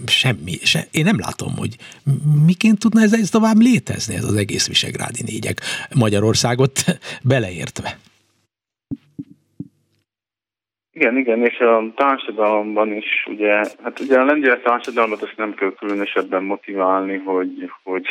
[0.06, 1.76] semmi, se, én nem látom, hogy
[2.46, 5.58] miként tudna ez, ez tovább létezni, ez az egész Visegrádi négyek
[5.96, 6.74] Magyarországot
[7.24, 7.98] beleértve.
[10.94, 13.54] Igen, igen, és a társadalomban is, ugye,
[13.84, 18.06] hát ugye a lengyel társadalmat azt nem kell különösebben motiválni, hogy, hogy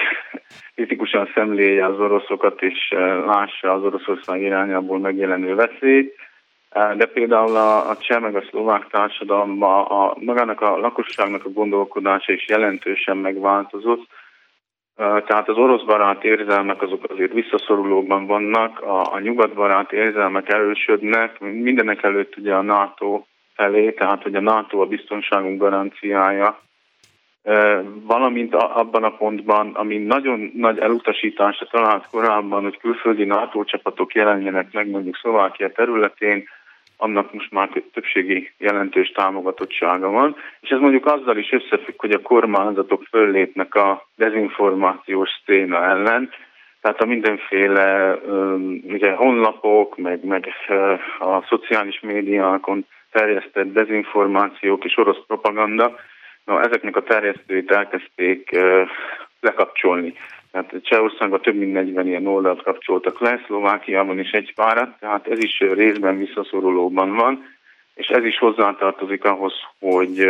[0.74, 6.14] kritikusan szemlélje az oroszokat, és eh, lássa az Oroszország irányából megjelenő veszélyt
[6.70, 12.32] de például a, a cseh meg a szlovák társadalomban a, magának a lakosságnak a gondolkodása
[12.32, 14.06] is jelentősen megváltozott.
[14.96, 21.40] Tehát az orosz barát érzelmek azok azért visszaszorulóban vannak, a, a nyugat barát érzelmek erősödnek,
[21.40, 23.22] mindenek előtt ugye a NATO
[23.54, 26.60] felé, tehát hogy a NATO a biztonságunk garanciája,
[28.06, 34.72] valamint abban a pontban, ami nagyon nagy elutasításra talált korábban, hogy külföldi NATO csapatok jelenjenek
[34.72, 36.48] meg mondjuk Szlovákia területén,
[37.00, 42.22] annak most már többségi jelentős támogatottsága van, és ez mondjuk azzal is összefügg, hogy a
[42.22, 46.30] kormányzatok föllépnek a dezinformációs széna ellen,
[46.80, 48.14] tehát a mindenféle
[48.82, 50.48] ugye, honlapok, meg, meg
[51.18, 55.96] a szociális médiákon terjesztett dezinformációk és orosz propaganda,
[56.44, 58.58] na, ezeknek a terjesztőit elkezdték
[59.40, 60.14] lekapcsolni.
[60.50, 65.42] Tehát Csehországban több mint 40 ilyen oldalt kapcsoltak le, Szlovákiában is egy párat, tehát ez
[65.42, 67.44] is részben visszaszorulóban van,
[67.94, 70.26] és ez is hozzátartozik ahhoz, hogy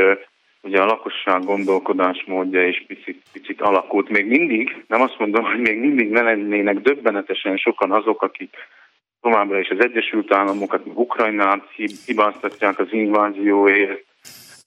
[0.63, 4.09] ugye a lakosság gondolkodásmódja is picit, picit alakult.
[4.09, 8.57] Még mindig, nem azt mondom, hogy még mindig ne lennének döbbenetesen sokan azok, akik
[9.21, 11.71] továbbra is az Egyesült Államokat, Ukrajnát
[12.07, 14.05] hibáztatják az invázióért,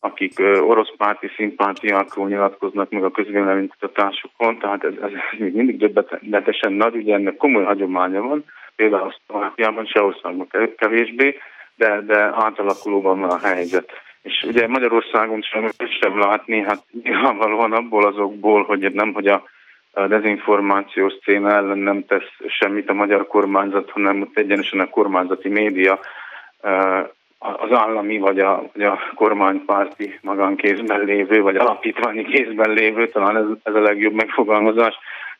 [0.03, 6.95] akik orosz párti szimpátiákról nyilatkoznak meg a közvéleménykutatásokon, tehát ez, ez még mindig döbbenetesen nagy,
[6.95, 8.45] ugye ennek komoly hagyománya van,
[8.75, 10.47] például Szlovákiában, Csehországban
[10.77, 11.37] kevésbé,
[11.75, 13.91] de, de átalakulóban van a helyzet.
[14.21, 15.69] És ugye Magyarországon sem
[16.01, 19.43] sem látni, hát nyilvánvalóan abból azokból, hogy nem, hogy a
[20.07, 25.99] dezinformációs széna ellen nem tesz semmit a magyar kormányzat, hanem ott egyenesen a kormányzati média
[27.43, 33.45] az állami vagy a, vagy a kormánypárti magánkézben lévő, vagy alapítványi kézben lévő, talán ez,
[33.63, 34.95] ez a legjobb megfogalmazás.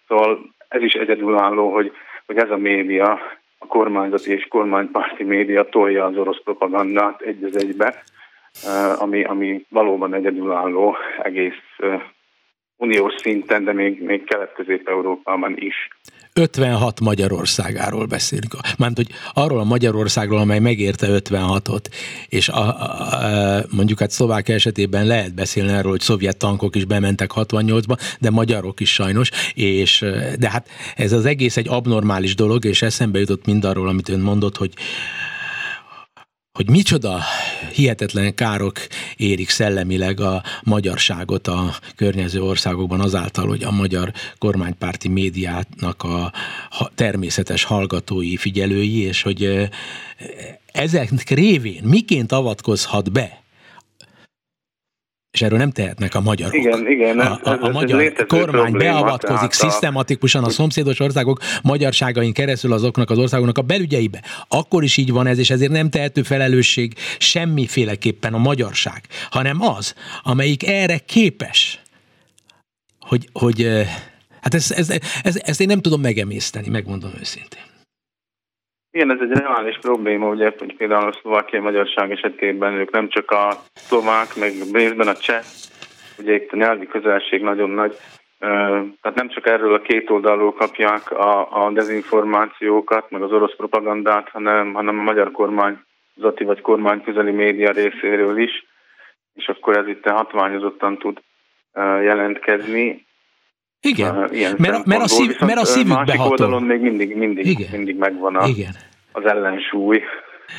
[0.08, 1.92] Szóval ez is egyedülálló, hogy,
[2.26, 3.20] hogy ez a média,
[3.58, 8.04] a kormányzati és kormánypárti média tolja az orosz propagandát egy az egybe,
[9.00, 11.78] ami, ami valóban egyedülálló egész
[12.84, 15.76] uniós szinten, de még, még kelet-közép-európában is.
[16.34, 18.56] 56 Magyarországáról beszélünk.
[18.78, 21.86] Mármint, hogy arról a Magyarországról, amely megérte 56-ot,
[22.28, 23.14] és a, a,
[23.58, 28.30] a, mondjuk hát Szlovákia esetében lehet beszélni arról, hogy szovjet tankok is bementek 68-ba, de
[28.30, 30.06] magyarok is sajnos, és
[30.40, 34.58] de hát ez az egész egy abnormális dolog, és eszembe jutott mindarról, amit ön mondott,
[34.58, 34.74] hogy
[36.54, 37.20] hogy micsoda
[37.72, 38.80] hihetetlen károk
[39.16, 46.32] érik szellemileg a magyarságot a környező országokban azáltal, hogy a magyar kormánypárti médiának a
[46.96, 49.70] természetes hallgatói, figyelői, és hogy
[50.66, 53.43] ezek révén miként avatkozhat be
[55.34, 56.56] és erről nem tehetnek a magyarok.
[56.56, 57.20] Igen, igen.
[57.20, 63.58] A, a, a magyar kormány beavatkozik szisztematikusan a szomszédos országok magyarságain keresztül azoknak az országoknak
[63.58, 64.24] a belügyeibe.
[64.48, 69.94] Akkor is így van ez, és ezért nem tehető felelősség semmiféleképpen a magyarság, hanem az,
[70.24, 71.82] amelyik erre képes,
[73.00, 73.68] hogy, hogy
[74.42, 77.73] hát ezt, ezt, ezt, ezt én nem tudom megemészteni, megmondom őszintén.
[78.96, 83.32] Igen, ez egy reális probléma, ugye, hogy például a szlovákiai magyarság esetében ők nem csak
[83.32, 85.44] a szlovák, meg részben a cseh,
[86.20, 87.96] ugye itt a nyelvi közelség nagyon nagy,
[89.02, 94.30] tehát nem csak erről a két oldalról kapják a, a dezinformációkat, meg az orosz propagandát,
[94.30, 98.66] hanem, hanem a magyar kormányzati vagy kormányközeli média részéről is,
[99.34, 101.22] és akkor ez itt hatványozottan tud
[102.02, 103.06] jelentkezni.
[103.86, 107.68] Igen, ilyen mert, mert, a szív, mert a szívükbe másik oldalon még mindig, mindig, Igen.
[107.72, 108.72] mindig megvan a, Igen.
[109.12, 110.04] az ellensúly.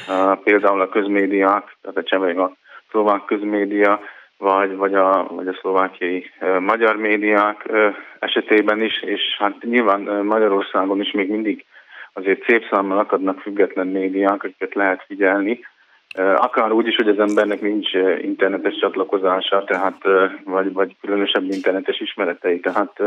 [0.08, 2.56] Uh, például a közmédiák, tehát a cseveg a
[2.90, 4.00] szlovák közmédia,
[4.38, 10.08] vagy, vagy, a, vagy a szlovákiai uh, magyar médiák uh, esetében is, és hát nyilván
[10.08, 11.64] uh, Magyarországon is még mindig
[12.12, 15.60] azért szép számmal akadnak független médiák, akiket lehet figyelni,
[16.16, 17.92] Akár úgy is, hogy az embernek nincs
[18.22, 20.02] internetes csatlakozása, tehát
[20.44, 23.00] vagy, vagy különösebb internetes ismeretei, tehát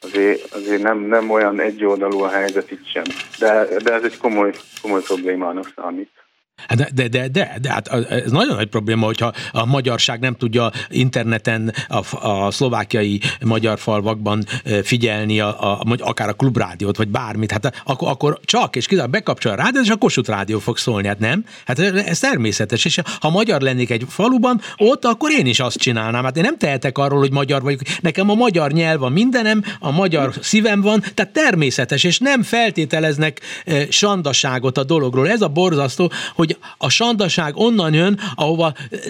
[0.00, 3.02] azért, azért nem, nem olyan egyoldalú a helyzet itt sem.
[3.38, 6.21] De, de ez egy komoly, komoly problémának számít.
[6.68, 10.34] Hát de, de, de, de, de hát ez nagyon nagy probléma, hogyha a magyarság nem
[10.34, 14.44] tudja interneten a, a szlovákiai magyar falvakban
[14.82, 19.52] figyelni a, a, akár a klubrádiót, vagy bármit, hát akkor, akkor csak és kizárólag bekapcsol
[19.52, 21.44] a rádiót, és a Kossuth Rádió fog szólni, hát nem?
[21.66, 26.24] Hát ez természetes, és ha magyar lennék egy faluban, ott akkor én is azt csinálnám,
[26.24, 29.90] hát én nem tehetek arról, hogy magyar vagyok, nekem a magyar nyelv a mindenem, a
[29.90, 33.40] magyar szívem van, tehát természetes, és nem feltételeznek
[33.88, 35.28] sandaságot a dologról.
[35.28, 38.68] Ez a borzasztó, hogy a sandaság onnan jön, ahova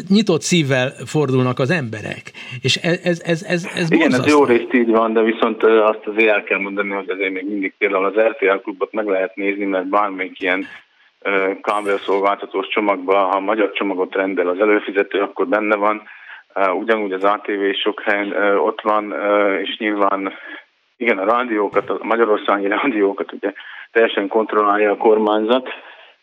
[0.08, 2.32] nyitott szívvel fordulnak az emberek.
[2.62, 6.06] És ez, ez, ez, ez, ez Igen, ez jó részt így van, de viszont azt
[6.06, 9.64] azért el kell mondani, hogy azért még mindig például az RTL klubot meg lehet nézni,
[9.64, 10.66] mert bármelyik ilyen
[11.62, 16.02] kábelszolgáltatós csomagban, ha a magyar csomagot rendel az előfizető, akkor benne van.
[16.78, 19.14] Ugyanúgy az ATV sok helyen ott van,
[19.62, 20.32] és nyilván
[20.96, 23.52] igen, a rádiókat, a magyarországi rádiókat ugye
[23.92, 25.68] teljesen kontrollálja a kormányzat,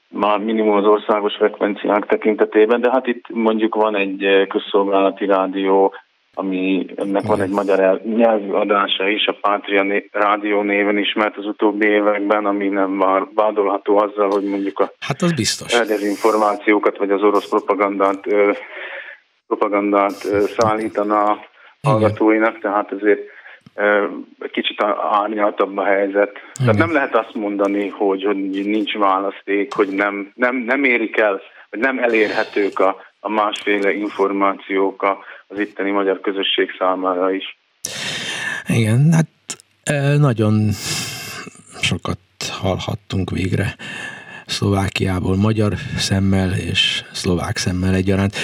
[0.10, 5.94] már minimum az országos frekvenciák tekintetében, de hát itt mondjuk van egy eh, közszolgálati rádió,
[6.34, 11.88] ami ennek van egy magyar nyelvű adása is, a Pátria rádió néven ismert az utóbbi
[11.88, 13.04] években, ami nem
[13.36, 15.72] vádolható azzal, hogy mondjuk a hát az biztos.
[15.88, 18.28] dezinformációkat vagy az orosz propagandát,
[19.48, 20.18] propagandát
[20.58, 21.40] szállítana
[21.82, 23.22] hallgatóinak, tehát azért
[24.52, 26.32] kicsit árnyaltabb a helyzet.
[26.32, 26.42] Igen.
[26.58, 31.42] Tehát nem lehet azt mondani, hogy, hogy nincs választék, hogy nem, nem, nem érik el,
[31.70, 37.58] vagy nem elérhetők a, a másféle információk az itteni magyar közösség számára is.
[38.68, 39.28] Igen, hát
[40.20, 40.70] Nagyon
[41.82, 42.20] sokat
[42.62, 43.76] hallhattunk végre
[44.50, 48.36] Szlovákiából magyar szemmel és szlovák szemmel egyaránt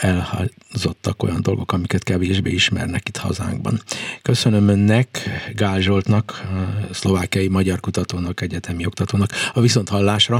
[0.00, 3.80] elhazottak olyan dolgok, amiket kevésbé ismernek itt hazánkban.
[4.22, 5.06] Köszönöm önnek,
[5.54, 6.42] Gál Zsoltnak,
[6.90, 10.38] szlovákiai magyar kutatónak, egyetemi oktatónak a viszonthallásra.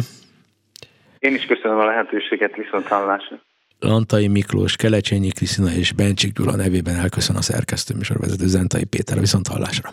[1.18, 3.40] Én is köszönöm a lehetőséget viszonthallásra.
[3.80, 9.20] Antai Miklós, Kelecsényi Krisztina és Bencsik Gyula nevében elköszön a szerkesztő műsorvezető Zentai Péter a
[9.20, 9.92] viszonthallásra.